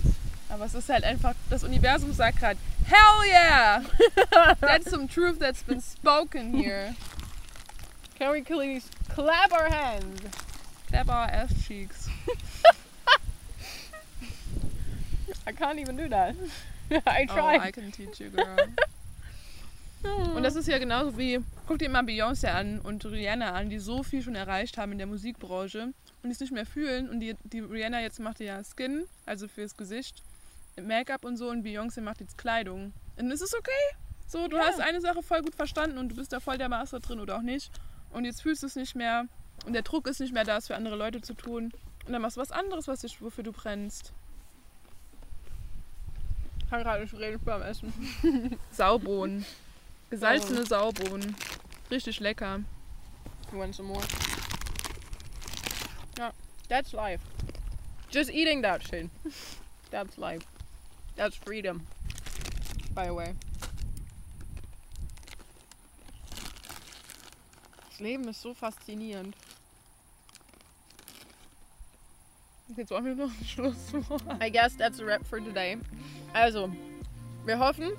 Aber 0.56 0.64
es 0.64 0.72
ist 0.74 0.88
halt 0.88 1.04
einfach, 1.04 1.34
das 1.50 1.64
Universum 1.64 2.14
sagt 2.14 2.38
gerade, 2.38 2.58
Hell 2.86 3.28
yeah! 3.28 3.82
That's 4.62 4.90
some 4.90 5.06
truth 5.06 5.38
that's 5.38 5.62
been 5.62 5.82
spoken 5.82 6.54
here. 6.54 6.94
can 8.18 8.32
we 8.32 8.40
please 8.40 8.88
clap 9.14 9.52
our 9.52 9.68
hands? 9.68 10.22
Clap 10.88 11.10
our 11.10 11.28
ass 11.30 11.50
cheeks. 11.68 12.08
I 15.46 15.52
can't 15.52 15.78
even 15.78 15.94
do 15.94 16.08
that. 16.08 16.34
I 17.06 17.26
Oh, 17.28 17.34
tried. 17.34 17.60
I 17.60 17.70
can 17.70 17.92
teach 17.92 18.18
you, 18.18 18.30
girl. 18.30 18.56
Und 20.34 20.42
das 20.42 20.56
ist 20.56 20.68
ja 20.68 20.78
genauso 20.78 21.18
wie, 21.18 21.38
guck 21.66 21.80
dir 21.80 21.90
mal 21.90 22.02
Beyoncé 22.02 22.48
an 22.48 22.80
und 22.80 23.04
Rihanna 23.04 23.52
an, 23.52 23.68
die 23.68 23.78
so 23.78 24.02
viel 24.02 24.22
schon 24.22 24.36
erreicht 24.36 24.78
haben 24.78 24.92
in 24.92 24.98
der 24.98 25.06
Musikbranche 25.06 25.92
und 26.22 26.30
es 26.30 26.40
nicht 26.40 26.52
mehr 26.52 26.64
fühlen. 26.64 27.10
Und 27.10 27.20
die, 27.20 27.34
die 27.44 27.60
Rihanna 27.60 28.00
jetzt 28.00 28.20
macht 28.20 28.40
ja 28.40 28.62
Skin, 28.64 29.04
also 29.26 29.48
fürs 29.48 29.76
Gesicht, 29.76 30.22
Make-up 30.80 31.24
und 31.24 31.36
so 31.36 31.48
und 31.50 31.64
Beyoncé 31.64 32.00
macht 32.00 32.20
jetzt 32.20 32.36
Kleidung. 32.38 32.92
Und 33.16 33.30
es 33.30 33.40
ist 33.40 33.54
okay. 33.56 33.70
So, 34.26 34.48
du 34.48 34.56
Ja. 34.56 34.64
hast 34.64 34.80
eine 34.80 35.00
Sache 35.00 35.22
voll 35.22 35.42
gut 35.42 35.54
verstanden 35.54 35.98
und 35.98 36.10
du 36.10 36.16
bist 36.16 36.32
da 36.32 36.40
voll 36.40 36.58
der 36.58 36.68
Master 36.68 37.00
drin 37.00 37.20
oder 37.20 37.36
auch 37.36 37.42
nicht. 37.42 37.70
Und 38.10 38.24
jetzt 38.24 38.42
fühlst 38.42 38.62
du 38.62 38.66
es 38.66 38.76
nicht 38.76 38.94
mehr 38.94 39.26
und 39.64 39.72
der 39.72 39.82
Druck 39.82 40.06
ist 40.06 40.20
nicht 40.20 40.32
mehr 40.34 40.44
da, 40.44 40.56
es 40.58 40.66
für 40.66 40.76
andere 40.76 40.96
Leute 40.96 41.20
zu 41.20 41.34
tun. 41.34 41.72
Und 42.06 42.12
dann 42.12 42.22
machst 42.22 42.36
du 42.36 42.40
was 42.40 42.52
anderes, 42.52 42.88
was 42.88 43.00
dich, 43.00 43.20
wofür 43.22 43.44
du 43.44 43.52
brennst. 43.52 44.12
Ich 46.62 46.70
kann 46.70 46.82
gerade 46.82 47.02
nicht 47.02 47.14
reden 47.14 47.40
beim 47.44 47.62
Essen. 47.62 47.92
Saubohnen. 48.72 49.44
Gesalzene 50.10 50.66
Saubohnen. 50.66 51.34
Richtig 51.90 52.20
lecker. 52.20 52.60
You 53.52 53.58
want 53.60 53.74
some 53.74 53.88
more? 53.88 54.02
Yeah, 56.18 56.32
that's 56.68 56.92
life. 56.92 57.22
Just 58.10 58.30
eating 58.30 58.62
that 58.62 58.82
shit. 58.86 59.08
That's 59.92 60.16
life. 60.16 60.44
That's 61.16 61.36
freedom. 61.36 61.86
By 62.94 63.06
the 63.06 63.14
way. 63.14 63.34
Das 67.90 68.00
Leben 68.00 68.28
ist 68.28 68.42
so 68.42 68.52
faszinierend. 68.52 69.34
Jetzt 72.76 72.90
wollen 72.90 73.04
wir 73.06 73.14
noch 73.14 73.30
ein 73.30 73.44
Schlusswort. 73.46 74.22
I 74.42 74.50
guess 74.50 74.76
that's 74.76 75.00
a 75.00 75.06
wrap 75.06 75.24
for 75.26 75.38
today. 75.38 75.78
Also, 76.34 76.70
wir 77.46 77.58
hoffen, 77.58 77.92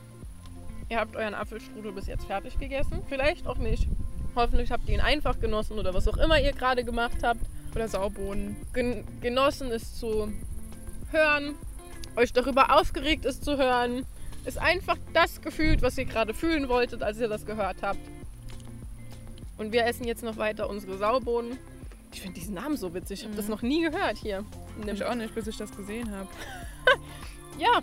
ihr 0.90 1.00
habt 1.00 1.16
euren 1.16 1.34
Apfelstrudel 1.34 1.94
bis 1.94 2.06
jetzt 2.06 2.26
fertig 2.26 2.60
gegessen. 2.60 3.02
Vielleicht 3.10 3.48
auch 3.48 3.58
nicht. 3.58 3.88
Hoffentlich 4.36 4.72
habt 4.72 4.88
ihr 4.88 4.94
ihn 4.94 5.02
einfach 5.02 5.40
genossen 5.40 5.80
oder 5.80 5.96
was 5.96 6.08
auch 6.08 6.18
immer 6.18 6.40
ihr 6.40 6.52
gerade 6.52 6.84
gemacht 6.84 7.24
habt. 7.24 7.42
Oder 7.74 7.88
Saubohnen. 7.88 8.58
gen 8.74 9.04
genossen 9.22 9.72
es 9.72 9.96
zu 9.96 10.32
hören, 11.12 11.56
euch 12.18 12.34
darüber 12.34 12.78
aufgeregt 12.78 13.26
es 13.26 13.40
zu 13.40 13.58
hören, 13.58 14.06
ist 14.46 14.58
einfach 14.58 14.98
das 15.14 15.42
gefühlt, 15.42 15.82
was 15.82 15.98
ihr 15.98 16.06
gerade 16.06 16.34
fühlen 16.34 16.68
wolltet, 16.68 17.04
als 17.04 17.20
ihr 17.20 17.28
das 17.28 17.46
gehört 17.46 17.78
habt. 17.82 18.00
Und 19.58 19.72
wir 19.72 19.86
essen 19.86 20.06
jetzt 20.06 20.24
noch 20.24 20.38
weiter 20.38 20.70
unsere 20.70 20.98
Saubohnen. 20.98 21.58
Ich 22.14 22.22
finde 22.22 22.40
diesen 22.40 22.54
Namen 22.56 22.78
so 22.78 22.94
witzig. 22.94 23.22
Ich 23.22 23.26
habe 23.26 23.36
das 23.36 23.48
noch 23.48 23.62
nie 23.62 23.82
gehört 23.82 24.18
hier. 24.18 24.46
in 24.80 24.84
dem- 24.88 24.96
Ich 24.96 25.04
auch 25.04 25.16
nicht, 25.16 25.34
bis 25.36 25.48
ich 25.48 25.58
das 25.58 25.76
gesehen 25.76 26.12
habe. 26.12 26.28
Ja. 27.58 27.82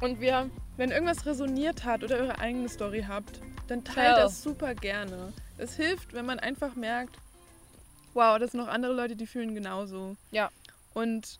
Und 0.00 0.20
wir 0.20 0.48
Wenn 0.78 0.90
irgendwas 0.90 1.26
resoniert 1.26 1.84
hat 1.84 2.02
oder 2.02 2.16
eure 2.16 2.38
eigene 2.38 2.66
Story 2.68 3.04
habt, 3.06 3.40
dann 3.68 3.84
Tell. 3.84 3.94
teilt 3.94 4.16
das 4.18 4.42
super 4.42 4.74
gerne. 4.74 5.34
Es 5.58 5.76
hilft, 5.76 6.14
wenn 6.14 6.24
man 6.24 6.38
einfach 6.40 6.74
merkt, 6.76 7.16
wow, 8.14 8.38
das 8.38 8.52
sind 8.52 8.60
noch 8.60 8.68
andere 8.68 8.94
Leute, 8.94 9.14
die 9.16 9.26
fühlen 9.26 9.54
genauso. 9.54 10.16
Ja. 10.30 10.48
Und 10.94 11.38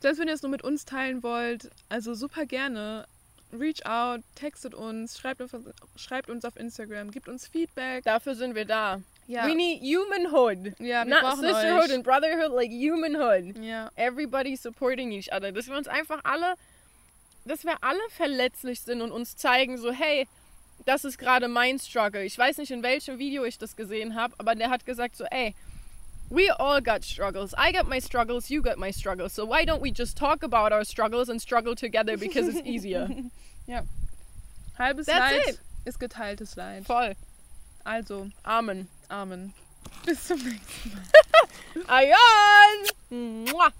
selbst 0.00 0.18
wenn 0.20 0.28
ihr 0.28 0.34
es 0.34 0.42
nur 0.42 0.50
mit 0.50 0.62
uns 0.62 0.84
teilen 0.84 1.22
wollt, 1.22 1.70
also 1.88 2.14
super 2.14 2.46
gerne. 2.46 3.06
Reach 3.52 3.86
out, 3.86 4.20
textet 4.34 4.74
uns, 4.74 5.18
schreibt 5.18 5.40
uns, 5.40 5.52
schreibt 5.96 6.28
uns 6.30 6.44
auf 6.44 6.56
Instagram, 6.56 7.10
gibt 7.10 7.28
uns 7.28 7.46
Feedback. 7.46 8.04
Dafür 8.04 8.34
sind 8.34 8.54
wir 8.54 8.64
da. 8.64 9.00
Ja, 9.28 9.46
We 9.46 9.54
need 9.54 9.80
humanhood. 9.82 10.78
wir 10.78 11.04
Not 11.04 11.38
sisterhood 11.38 11.84
euch. 11.86 11.94
and 11.94 12.04
brotherhood, 12.04 12.52
like 12.52 12.70
humanhood. 12.70 13.56
Ja, 13.62 13.90
Everybody 13.96 14.56
supporting 14.56 15.10
each 15.12 15.32
other. 15.32 15.52
Dass 15.52 15.68
wir 15.68 15.76
uns 15.76 15.88
einfach 15.88 16.20
alle, 16.24 16.54
dass 17.44 17.64
wir 17.64 17.76
alle 17.82 18.00
verletzlich 18.10 18.80
sind 18.80 19.00
und 19.00 19.10
uns 19.12 19.36
zeigen, 19.36 19.78
so, 19.78 19.90
hey, 19.92 20.26
das 20.84 21.04
ist 21.04 21.18
gerade 21.18 21.48
mein 21.48 21.78
Struggle. 21.78 22.24
Ich 22.24 22.36
weiß 22.36 22.58
nicht, 22.58 22.70
in 22.70 22.82
welchem 22.82 23.18
Video 23.18 23.44
ich 23.44 23.58
das 23.58 23.74
gesehen 23.76 24.14
habe, 24.14 24.34
aber 24.38 24.54
der 24.54 24.70
hat 24.70 24.84
gesagt, 24.86 25.16
so, 25.16 25.24
ey, 25.24 25.54
we 26.30 26.50
all 26.50 26.80
got 26.80 27.04
struggles. 27.04 27.54
I 27.56 27.72
got 27.72 27.88
my 27.88 27.98
struggles, 27.98 28.50
you 28.50 28.62
got 28.62 28.78
my 28.78 28.90
struggles. 28.90 29.32
So 29.32 29.44
why 29.44 29.64
don't 29.64 29.80
we 29.82 29.90
just 29.90 30.16
talk 30.16 30.42
about 30.42 30.72
our 30.72 30.84
struggles 30.84 31.28
and 31.28 31.40
struggle 31.40 31.74
together 31.74 32.16
because 32.16 32.48
it's 32.48 32.66
easier? 32.66 33.08
halbes 34.78 35.06
That's 35.06 35.32
Leid 35.32 35.48
it. 35.48 35.60
ist 35.84 35.98
geteiltes 35.98 36.56
Leid. 36.56 36.84
Voll. 36.84 37.14
Also, 37.84 38.30
Amen. 38.44 38.88
Amen. 39.10 39.52
Bis 40.04 40.26
zum 40.26 40.38
nächsten 40.38 40.92
Mal. 40.92 41.04
Ayan! 41.88 43.46
Mwah. 43.52 43.72